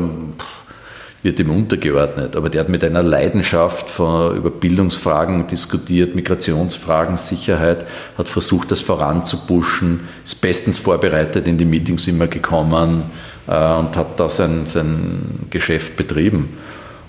Wird 1.24 1.40
ihm 1.40 1.52
untergeordnet. 1.52 2.36
Aber 2.36 2.50
der 2.50 2.62
hat 2.62 2.70
mit 2.70 2.84
einer 2.84 3.04
Leidenschaft 3.04 3.92
von, 3.92 4.36
über 4.36 4.50
Bildungsfragen 4.50 5.46
diskutiert, 5.46 6.16
Migrationsfragen, 6.16 7.18
Sicherheit, 7.18 7.86
hat 8.18 8.28
versucht, 8.28 8.72
das 8.72 8.82
voranzupuschen, 8.82 10.02
ist 10.24 10.42
bestens 10.42 10.80
vorbereitet 10.80 11.48
in 11.48 11.60
die 11.60 11.66
Meetings 11.66 12.08
immer 12.08 12.26
gekommen 12.26 13.04
äh, 13.48 13.52
und 13.52 13.96
hat 13.96 14.20
da 14.20 14.30
sein, 14.30 14.66
sein 14.66 15.48
Geschäft 15.52 15.96
betrieben. 15.96 16.58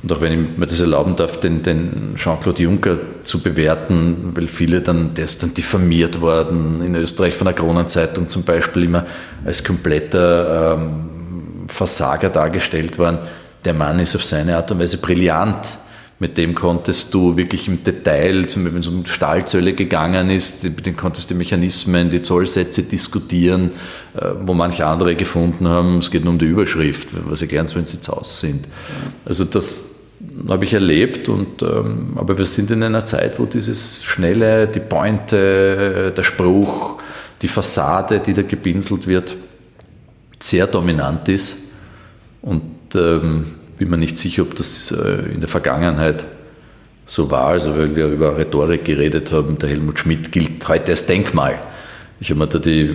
Und 0.02 0.12
auch 0.12 0.20
wenn 0.20 0.32
ich 0.32 0.58
mir 0.58 0.66
das 0.66 0.80
erlauben 0.80 1.14
darf, 1.14 1.38
den, 1.38 1.62
den 1.62 2.14
Jean-Claude 2.16 2.62
Juncker 2.62 2.98
zu 3.22 3.40
bewerten, 3.40 4.32
weil 4.34 4.48
viele 4.48 4.80
dann, 4.80 5.14
der 5.14 5.24
ist 5.24 5.42
dann 5.42 5.54
diffamiert 5.54 6.20
worden, 6.20 6.82
in 6.84 6.96
Österreich 6.96 7.34
von 7.34 7.44
der 7.44 7.54
Kronenzeitung 7.54 8.28
zum 8.28 8.44
Beispiel 8.44 8.84
immer 8.84 9.06
als 9.44 9.62
kompletter 9.62 10.74
ähm, 10.74 11.68
Versager 11.68 12.30
dargestellt 12.30 12.98
worden 12.98 13.18
der 13.64 13.74
Mann 13.74 13.98
ist 13.98 14.16
auf 14.16 14.24
seine 14.24 14.56
Art 14.56 14.70
und 14.70 14.80
Weise 14.80 14.98
brillant. 14.98 15.78
Mit 16.18 16.38
dem 16.38 16.54
konntest 16.54 17.12
du 17.14 17.36
wirklich 17.36 17.66
im 17.66 17.82
Detail, 17.82 18.46
zum 18.46 18.62
Beispiel 18.62 18.74
wenn 18.74 18.80
es 18.82 18.86
um 18.86 19.06
Stahlzölle 19.06 19.72
gegangen 19.72 20.30
ist, 20.30 20.62
mit 20.62 20.86
dem 20.86 20.96
konntest 20.96 21.28
du 21.28 21.34
die 21.34 21.38
Mechanismen, 21.38 22.10
die 22.10 22.22
Zollsätze 22.22 22.84
diskutieren, 22.84 23.72
äh, 24.14 24.28
wo 24.46 24.54
manche 24.54 24.86
andere 24.86 25.16
gefunden 25.16 25.66
haben, 25.66 25.98
es 25.98 26.12
geht 26.12 26.22
nur 26.22 26.32
um 26.32 26.38
die 26.38 26.44
Überschrift, 26.44 27.08
was 27.12 27.40
sie 27.40 27.48
gern, 27.48 27.66
wenn 27.74 27.86
sie 27.86 28.00
zu 28.00 28.12
Hause 28.12 28.34
sind. 28.34 28.68
Also 29.24 29.44
das 29.44 29.91
habe 30.48 30.64
ich 30.64 30.74
erlebt, 30.74 31.28
und, 31.28 31.62
ähm, 31.62 32.12
aber 32.16 32.38
wir 32.38 32.46
sind 32.46 32.70
in 32.70 32.82
einer 32.82 33.04
Zeit, 33.04 33.38
wo 33.38 33.46
dieses 33.46 34.04
Schnelle, 34.04 34.66
die 34.66 34.80
Pointe, 34.80 36.12
der 36.16 36.22
Spruch, 36.22 36.98
die 37.40 37.48
Fassade, 37.48 38.20
die 38.20 38.34
da 38.34 38.42
gebinselt 38.42 39.06
wird, 39.06 39.36
sehr 40.38 40.66
dominant 40.66 41.28
ist. 41.28 41.72
Und 42.40 42.62
ähm, 42.94 43.46
bin 43.78 43.90
mir 43.90 43.96
nicht 43.96 44.18
sicher, 44.18 44.42
ob 44.42 44.54
das 44.54 44.92
äh, 44.92 45.32
in 45.32 45.40
der 45.40 45.48
Vergangenheit 45.48 46.24
so 47.06 47.30
war. 47.30 47.48
Also, 47.48 47.76
weil 47.76 47.94
wir 47.96 48.06
über 48.06 48.36
Rhetorik 48.36 48.84
geredet 48.84 49.32
haben, 49.32 49.58
der 49.58 49.68
Helmut 49.68 49.98
Schmidt 49.98 50.32
gilt 50.32 50.66
heute 50.68 50.92
als 50.92 51.06
Denkmal. 51.06 51.58
Ich 52.22 52.30
habe 52.30 52.38
mir 52.38 52.46
da 52.46 52.60
die 52.60 52.88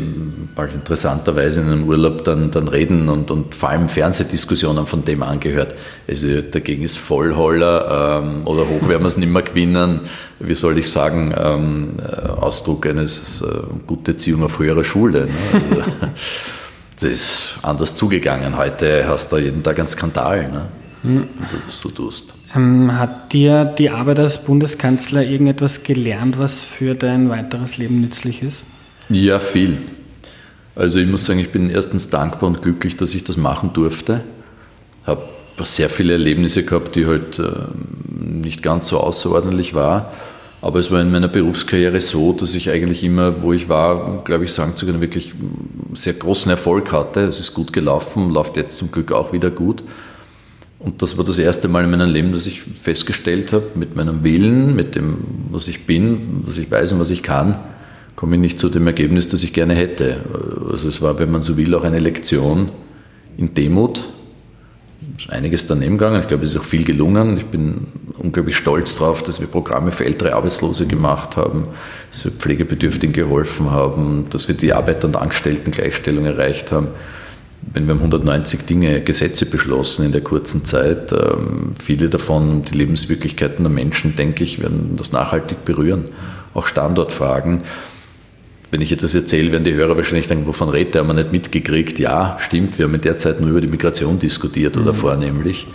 bald 0.56 0.74
interessanterweise 0.74 1.60
in 1.60 1.68
einem 1.68 1.84
Urlaub 1.84 2.24
dann, 2.24 2.50
dann 2.50 2.70
Reden 2.70 3.10
und, 3.10 3.30
und 3.30 3.54
vor 3.54 3.68
allem 3.68 3.90
Fernsehdiskussionen 3.90 4.88
von 4.88 5.04
dem 5.04 5.22
angehört. 5.22 5.76
Also 6.08 6.42
dagegen 6.42 6.84
ist 6.84 6.98
Vollholler 6.98 8.22
ähm, 8.24 8.48
oder 8.48 8.62
hoch 8.62 8.88
werden 8.88 9.02
wir 9.02 9.08
es 9.08 9.18
nicht 9.18 9.30
mehr 9.30 9.42
gewinnen. 9.42 10.00
Wie 10.40 10.54
soll 10.54 10.78
ich 10.78 10.90
sagen, 10.90 11.36
ähm, 11.38 11.96
äh, 12.00 12.26
Ausdruck 12.26 12.86
eines 12.86 13.42
äh, 13.42 13.48
gute 13.86 14.12
Erziehung 14.12 14.44
auf 14.44 14.60
höherer 14.60 14.86
Schule. 14.86 15.26
Ne? 15.26 15.32
Also, 15.52 15.76
das 17.02 17.10
ist 17.10 17.60
anders 17.64 17.96
zugegangen. 17.96 18.56
Heute 18.56 19.10
hast 19.10 19.34
du 19.34 19.40
jeden 19.40 19.62
Tag 19.62 19.78
einen 19.78 19.90
Skandal, 19.90 20.50
ne? 20.50 20.66
Mhm. 21.04 21.28
wenn 21.38 21.50
du 21.52 21.66
das 21.66 21.82
so 21.82 21.90
tust. 21.90 22.34
Ähm, 22.56 22.98
hat 22.98 23.34
dir 23.34 23.66
die 23.66 23.90
Arbeit 23.90 24.20
als 24.20 24.42
Bundeskanzler 24.42 25.22
irgendetwas 25.22 25.84
gelernt, 25.84 26.40
was 26.40 26.62
für 26.62 26.96
dein 26.96 27.30
weiteres 27.30 27.76
Leben 27.76 28.00
nützlich 28.00 28.42
ist? 28.42 28.64
Ja, 29.10 29.40
viel. 29.40 29.78
Also 30.76 31.00
ich 31.00 31.08
muss 31.08 31.26
sagen, 31.26 31.40
ich 31.40 31.50
bin 31.50 31.70
erstens 31.70 32.10
dankbar 32.10 32.50
und 32.50 32.62
glücklich, 32.62 32.98
dass 32.98 33.16
ich 33.16 33.24
das 33.24 33.38
machen 33.38 33.72
durfte. 33.74 34.22
Habe 35.06 35.24
sehr 35.64 35.90
viele 35.90 36.14
Erlebnisse 36.14 36.64
gehabt, 36.64 36.96
die 36.96 37.08
halt 37.08 37.40
äh, 37.40 37.52
nicht 38.20 38.62
ganz 38.62 38.90
so 38.90 39.00
außerordentlich 39.00 39.74
waren. 39.74 40.06
Aber 40.62 40.80
es 40.80 40.92
war 40.92 41.02
in 41.02 41.12
meiner 41.12 41.28
Berufskarriere 41.28 42.02
so, 42.02 42.34
dass 42.34 42.54
ich 42.54 42.70
eigentlich 42.70 43.04
immer, 43.04 43.42
wo 43.42 43.54
ich 43.54 43.70
war, 43.70 44.24
glaube 44.24 44.46
ich, 44.46 44.54
sagen 44.54 44.76
zu 44.76 44.86
können, 44.86 45.02
wirklich 45.02 45.34
sehr 45.94 46.14
großen 46.14 46.50
Erfolg 46.52 46.92
hatte. 46.92 47.22
Es 47.22 47.40
ist 47.40 47.54
gut 47.54 47.72
gelaufen, 47.74 48.32
läuft 48.32 48.58
jetzt 48.58 48.78
zum 48.78 48.92
Glück 48.92 49.12
auch 49.12 49.34
wieder 49.34 49.50
gut. 49.50 49.84
Und 50.80 51.02
das 51.02 51.18
war 51.18 51.26
das 51.26 51.40
erste 51.40 51.68
Mal 51.68 51.86
in 51.86 51.92
meinem 51.92 52.10
Leben, 52.10 52.34
dass 52.34 52.46
ich 52.46 52.62
festgestellt 52.62 53.54
habe, 53.54 53.66
mit 53.76 53.96
meinem 53.96 54.24
Willen, 54.24 54.76
mit 54.76 54.96
dem, 54.96 55.18
was 55.52 55.68
ich 55.68 55.86
bin, 55.86 56.44
was 56.46 56.58
ich 56.58 56.70
weiß 56.70 56.92
und 56.92 57.00
was 57.00 57.10
ich 57.10 57.24
kann, 57.24 57.58
komme 58.18 58.36
ich 58.36 58.42
nicht 58.42 58.60
zu 58.60 58.70
dem 58.70 58.88
Ergebnis, 58.88 59.30
das 59.30 59.44
ich 59.44 59.54
gerne 59.54 59.76
hätte. 59.76 60.18
Also 60.70 60.90
es 60.90 61.02
war, 61.02 61.20
wenn 61.20 61.32
man 61.32 61.44
so 61.44 61.56
will, 61.56 61.74
auch 61.76 61.84
eine 61.84 62.00
Lektion 62.00 62.70
in 63.38 63.54
Demut, 63.54 64.04
ist 65.16 65.30
einiges 65.30 65.68
daneben 65.68 66.00
gegangen. 66.00 66.20
Ich 66.22 66.28
glaube, 66.28 66.44
es 66.44 66.50
ist 66.50 66.60
auch 66.60 66.66
viel 66.66 66.84
gelungen. 66.84 67.38
Ich 67.38 67.46
bin 67.46 67.88
unglaublich 68.18 68.58
stolz 68.58 68.98
darauf, 68.98 69.22
dass 69.22 69.40
wir 69.40 69.48
Programme 69.48 69.92
für 69.92 70.04
ältere 70.04 70.34
Arbeitslose 70.34 70.88
gemacht 70.88 71.38
haben, 71.38 71.68
dass 72.12 72.26
wir 72.26 72.32
Pflegebedürftigen 72.32 73.14
geholfen 73.14 73.70
haben, 73.70 74.26
dass 74.32 74.48
wir 74.48 74.56
die 74.56 74.74
Arbeiter- 74.74 75.08
und 75.08 75.16
Angestelltengleichstellung 75.16 76.26
erreicht 76.26 76.72
haben. 76.72 76.88
Wenn 77.72 77.86
wir 77.86 77.94
haben 77.94 78.00
190 78.00 78.66
Dinge, 78.66 79.02
Gesetze 79.02 79.46
beschlossen 79.46 80.08
in 80.08 80.12
der 80.12 80.22
kurzen 80.22 80.66
Zeit, 80.66 81.12
ähm, 81.12 81.74
viele 81.80 82.10
davon, 82.10 82.64
die 82.64 82.80
Lebenswirklichkeiten 82.80 83.64
der 83.64 83.72
Menschen, 83.72 84.16
denke 84.16 84.44
ich, 84.44 84.60
werden 84.60 84.96
das 84.96 85.12
nachhaltig 85.12 85.66
berühren. 85.66 86.06
Auch 86.56 86.66
Standortfragen 86.66 87.62
wenn 88.72 88.82
ich 88.82 88.96
das 88.96 89.16
erzähle, 89.16 89.52
werden 89.52 89.64
die 89.64 89.74
Hörer 89.74 89.96
wahrscheinlich 89.96 90.28
denken, 90.28 90.46
wovon 90.46 90.70
redet 90.70 90.96
der, 90.96 91.02
haben 91.02 91.08
wir 91.08 91.14
nicht 91.14 91.32
mitgekriegt. 91.32 92.00
Ja, 92.00 92.38
stimmt, 92.40 92.78
wir 92.78 92.86
haben 92.86 92.96
in 92.96 93.02
der 93.02 93.18
Zeit 93.18 93.40
nur 93.40 93.50
über 93.50 93.62
die 93.62 93.68
Migration 93.68 94.20
diskutiert 94.20 94.76
mhm. 94.76 94.82
oder 94.84 94.94
vornehmlich. 94.94 95.68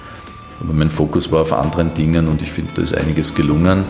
Aber 0.60 0.72
mein 0.72 0.90
Fokus 0.90 1.32
war 1.32 1.42
auf 1.42 1.52
anderen 1.52 1.94
Dingen 1.94 2.28
und 2.28 2.42
ich 2.42 2.52
finde, 2.52 2.72
da 2.74 2.82
ist 2.82 2.96
einiges 2.96 3.34
gelungen. 3.34 3.84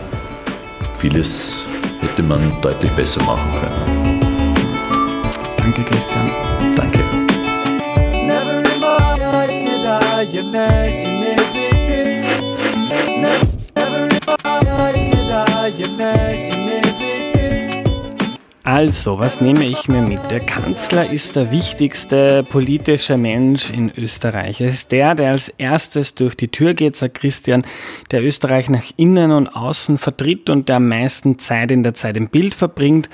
Vieles 0.97 1.65
hätte 1.99 2.23
man 2.23 2.39
deutlich 2.61 2.91
besser 2.93 3.21
machen 3.23 3.49
können. 3.59 4.19
Danke, 5.57 5.83
Christian. 5.83 6.31
Danke. 6.75 6.99
Never 8.25 8.59
in 8.59 8.79
my 8.79 9.17
life 9.19 9.63
did 9.63 9.83
I 9.85 10.37
imagine 10.37 11.23
it 11.23 11.53
Never, 12.89 13.19
never 13.19 13.52
also, 18.65 19.19
was 19.19 19.41
nehme 19.41 19.65
ich 19.65 19.89
mir 19.89 20.01
mit? 20.01 20.31
Der 20.31 20.39
Kanzler 20.39 21.09
ist 21.11 21.35
der 21.35 21.51
wichtigste 21.51 22.45
politische 22.45 23.17
Mensch 23.17 23.69
in 23.69 23.91
Österreich. 23.97 24.61
Er 24.61 24.69
ist 24.69 24.93
der, 24.93 25.15
der 25.15 25.31
als 25.31 25.49
erstes 25.49 26.15
durch 26.15 26.35
die 26.35 26.47
Tür 26.47 26.73
geht, 26.73 26.95
sagt 26.95 27.15
Christian, 27.15 27.63
der 28.11 28.23
Österreich 28.23 28.69
nach 28.69 28.85
innen 28.95 29.31
und 29.31 29.49
außen 29.49 29.97
vertritt 29.97 30.49
und 30.49 30.69
der 30.69 30.77
am 30.77 30.87
meisten 30.87 31.39
Zeit 31.39 31.71
in 31.71 31.83
der 31.83 31.93
Zeit 31.93 32.15
im 32.15 32.29
Bild 32.29 32.55
verbringt. 32.55 33.09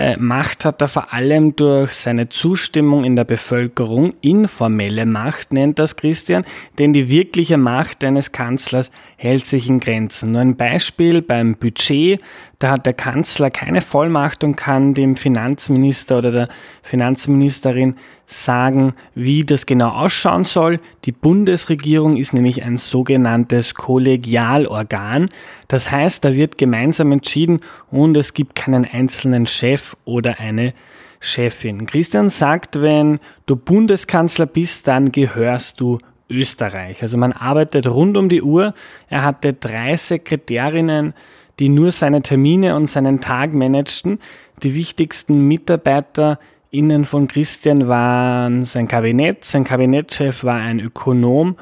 Äh, 0.00 0.16
Macht 0.16 0.64
hat 0.64 0.80
er 0.80 0.88
vor 0.88 1.12
allem 1.12 1.56
durch 1.56 1.92
seine 1.92 2.30
Zustimmung 2.30 3.04
in 3.04 3.16
der 3.16 3.24
Bevölkerung. 3.24 4.14
Informelle 4.22 5.04
Macht 5.04 5.52
nennt 5.52 5.78
das 5.78 5.96
Christian, 5.96 6.46
denn 6.78 6.94
die 6.94 7.10
wirkliche 7.10 7.58
Macht 7.58 8.02
eines 8.02 8.32
Kanzlers 8.32 8.90
hält 9.18 9.44
sich 9.44 9.68
in 9.68 9.78
Grenzen. 9.78 10.32
Nur 10.32 10.40
ein 10.40 10.56
Beispiel 10.56 11.20
beim 11.20 11.54
Budget. 11.54 12.18
Da 12.58 12.70
hat 12.70 12.86
der 12.86 12.94
Kanzler 12.94 13.50
keine 13.50 13.82
Vollmacht 13.82 14.42
und 14.42 14.56
kann 14.56 14.94
dem 14.94 15.16
Finanzminister 15.16 16.16
oder 16.16 16.30
der 16.30 16.48
Finanzministerin 16.82 17.96
sagen, 18.30 18.94
wie 19.14 19.44
das 19.44 19.66
genau 19.66 19.88
ausschauen 19.88 20.44
soll. 20.44 20.78
Die 21.04 21.12
Bundesregierung 21.12 22.16
ist 22.16 22.32
nämlich 22.32 22.62
ein 22.62 22.78
sogenanntes 22.78 23.74
Kollegialorgan. 23.74 25.30
Das 25.66 25.90
heißt, 25.90 26.24
da 26.24 26.32
wird 26.34 26.56
gemeinsam 26.56 27.10
entschieden 27.10 27.60
und 27.90 28.16
es 28.16 28.32
gibt 28.32 28.54
keinen 28.54 28.84
einzelnen 28.84 29.46
Chef 29.46 29.96
oder 30.04 30.38
eine 30.38 30.74
Chefin. 31.18 31.86
Christian 31.86 32.30
sagt, 32.30 32.80
wenn 32.80 33.18
du 33.46 33.56
Bundeskanzler 33.56 34.46
bist, 34.46 34.86
dann 34.86 35.10
gehörst 35.10 35.80
du 35.80 35.98
Österreich. 36.30 37.02
Also 37.02 37.18
man 37.18 37.32
arbeitet 37.32 37.88
rund 37.88 38.16
um 38.16 38.28
die 38.28 38.42
Uhr. 38.42 38.74
Er 39.08 39.24
hatte 39.24 39.52
drei 39.52 39.96
Sekretärinnen, 39.96 41.14
die 41.58 41.68
nur 41.68 41.90
seine 41.90 42.22
Termine 42.22 42.76
und 42.76 42.88
seinen 42.88 43.20
Tag 43.20 43.52
managten. 43.52 44.20
Die 44.62 44.74
wichtigsten 44.74 45.48
Mitarbeiter 45.48 46.38
Innen 46.72 47.04
von 47.04 47.26
Christian 47.26 47.88
waren 47.88 48.64
sein 48.64 48.86
Kabinett, 48.86 49.44
sein 49.44 49.64
Kabinettchef 49.64 50.44
war 50.44 50.54
ein 50.54 50.78
Ökonom 50.78 51.56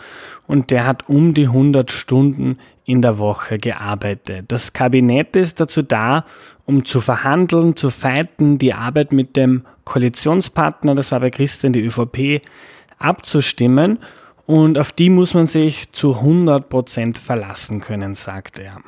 und 0.47 0.71
der 0.71 0.87
hat 0.87 1.09
um 1.09 1.33
die 1.33 1.47
100 1.47 1.91
Stunden 1.91 2.59
in 2.85 3.01
der 3.01 3.17
Woche 3.17 3.57
gearbeitet. 3.57 4.45
Das 4.49 4.75
Kabinett 4.75 5.35
ist 5.35 5.61
dazu 5.61 5.81
da, 5.81 6.27
um 6.67 6.85
zu 6.85 7.01
verhandeln, 7.01 7.75
zu 7.75 7.89
fighten, 7.89 8.59
die 8.59 8.75
Arbeit 8.75 9.13
mit 9.13 9.35
dem 9.35 9.65
Koalitionspartner, 9.85 10.95
das 10.95 11.11
war 11.11 11.21
bei 11.21 11.31
Christian 11.31 11.73
die 11.73 11.87
ÖVP, 11.87 12.43
abzustimmen 12.99 14.01
und 14.45 14.77
auf 14.77 14.93
die 14.93 15.09
muss 15.09 15.33
man 15.33 15.47
sich 15.47 15.91
zu 15.93 16.17
100 16.17 16.69
Prozent 16.69 17.17
verlassen 17.17 17.81
können, 17.81 18.15
sagt 18.15 18.59
er. 18.59 18.83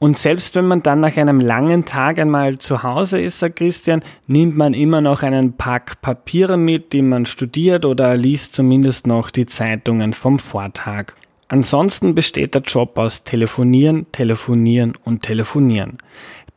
Und 0.00 0.16
selbst 0.16 0.54
wenn 0.54 0.66
man 0.66 0.82
dann 0.82 1.00
nach 1.00 1.16
einem 1.16 1.40
langen 1.40 1.84
Tag 1.84 2.18
einmal 2.20 2.58
zu 2.58 2.84
Hause 2.84 3.20
ist, 3.20 3.40
sagt 3.40 3.56
Christian, 3.56 4.02
nimmt 4.28 4.56
man 4.56 4.72
immer 4.72 5.00
noch 5.00 5.22
einen 5.22 5.54
Pack 5.54 6.00
Papiere 6.00 6.56
mit, 6.56 6.92
die 6.92 7.02
man 7.02 7.26
studiert 7.26 7.84
oder 7.84 8.16
liest 8.16 8.54
zumindest 8.54 9.08
noch 9.08 9.30
die 9.30 9.46
Zeitungen 9.46 10.14
vom 10.14 10.38
Vortag. 10.38 11.14
Ansonsten 11.48 12.14
besteht 12.14 12.54
der 12.54 12.62
Job 12.62 12.96
aus 12.96 13.24
Telefonieren, 13.24 14.06
Telefonieren 14.12 14.92
und 15.04 15.22
Telefonieren. 15.22 15.98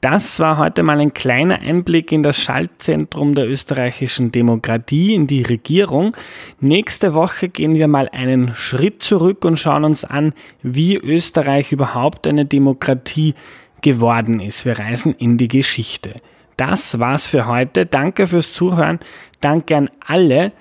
Das 0.02 0.40
war 0.40 0.58
heute 0.58 0.82
mal 0.82 1.00
ein 1.00 1.14
kleiner 1.14 1.60
Einblick 1.60 2.12
in 2.12 2.24
das 2.24 2.42
Schaltzentrum 2.42 3.36
der 3.36 3.48
österreichischen 3.48 4.32
Demokratie, 4.32 5.14
in 5.14 5.28
die 5.28 5.44
Regierung. 5.44 6.18
Nächste 6.60 7.14
Woche 7.14 7.50
gehen 7.50 7.76
wir 7.76 7.88
mal 7.88 8.10
einen 8.12 8.56
Schritt 8.56 9.04
zurück 9.04 9.46
und 9.46 9.60
schauen 9.60 9.84
uns 9.84 10.04
an, 10.04 10.34
wie 10.64 10.98
Österreich 10.98 11.72
überhaupt 11.72 12.26
eine 12.26 12.46
Demokratie 12.46 13.36
geworden 13.84 14.40
ist. 14.40 14.66
Wir 14.66 14.80
reisen 14.80 15.14
in 15.14 15.38
die 15.38 15.48
Geschichte. 15.48 16.16
Das 16.58 16.98
war's 16.98 17.28
für 17.28 17.46
heute. 17.46 17.86
Danke 17.86 18.26
fürs 18.26 18.54
Zuhören. 18.54 18.98
Danke 19.40 19.78
an 19.78 19.90
alle, 20.04 20.52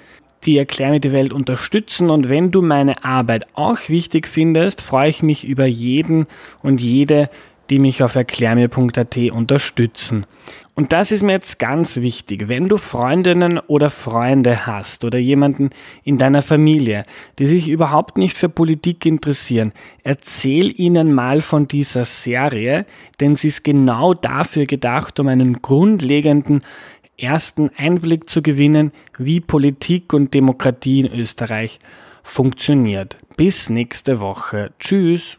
die 0.45 0.59
Erklär 0.59 0.91
mir 0.91 1.01
die 1.01 1.13
Welt 1.13 1.33
unterstützen. 1.33 2.11
Und 2.11 2.29
wenn 2.29 2.51
du 2.51 2.61
meine 2.61 3.05
Arbeit 3.05 3.47
auch 3.55 3.79
wichtig 3.89 4.29
findest, 4.29 4.83
freue 4.83 5.09
ich 5.09 5.23
mich 5.23 5.47
über 5.47 5.65
jeden 5.65 6.27
und 6.63 6.79
jede, 6.79 7.31
die 7.71 7.79
mich 7.79 8.03
auf 8.03 8.17
erklärmir.at 8.17 9.17
unterstützen. 9.33 10.27
Und 10.75 10.93
das 10.93 11.13
ist 11.13 11.23
mir 11.23 11.33
jetzt 11.33 11.59
ganz 11.59 11.97
wichtig. 11.97 12.49
Wenn 12.49 12.69
du 12.69 12.79
Freundinnen 12.79 13.59
oder 13.59 13.91
Freunde 13.91 14.67
hast 14.67 15.05
oder 15.05 15.19
jemanden 15.19 15.71
in 16.05 16.19
deiner 16.19 16.43
Familie, 16.43 17.05
die 17.39 17.47
sich 17.47 17.69
überhaupt 17.69 18.19
nicht 18.19 18.37
für 18.37 18.49
Politik 18.49 19.07
interessieren, 19.07 19.73
erzähl 20.03 20.73
ihnen 20.81 21.13
mal 21.13 21.43
von 21.43 21.69
dieser 21.69 22.05
Serie, 22.05 22.87
denn 23.21 23.37
sie 23.37 23.49
ist 23.49 23.63
genau 23.63 24.15
dafür 24.15 24.67
gedacht, 24.67 25.21
um 25.21 25.29
einen 25.29 25.61
grundlegenden 25.61 26.63
ersten 27.19 27.71
Einblick 27.77 28.31
zu 28.31 28.43
gewinnen, 28.43 28.93
wie 29.19 29.41
Politik 29.41 30.13
und 30.13 30.33
Demokratie 30.33 31.01
in 31.01 31.13
Österreich 31.13 31.79
funktioniert. 32.23 33.19
Bis 33.37 33.69
nächste 33.69 34.21
Woche. 34.21 34.73
Tschüss. 34.79 35.39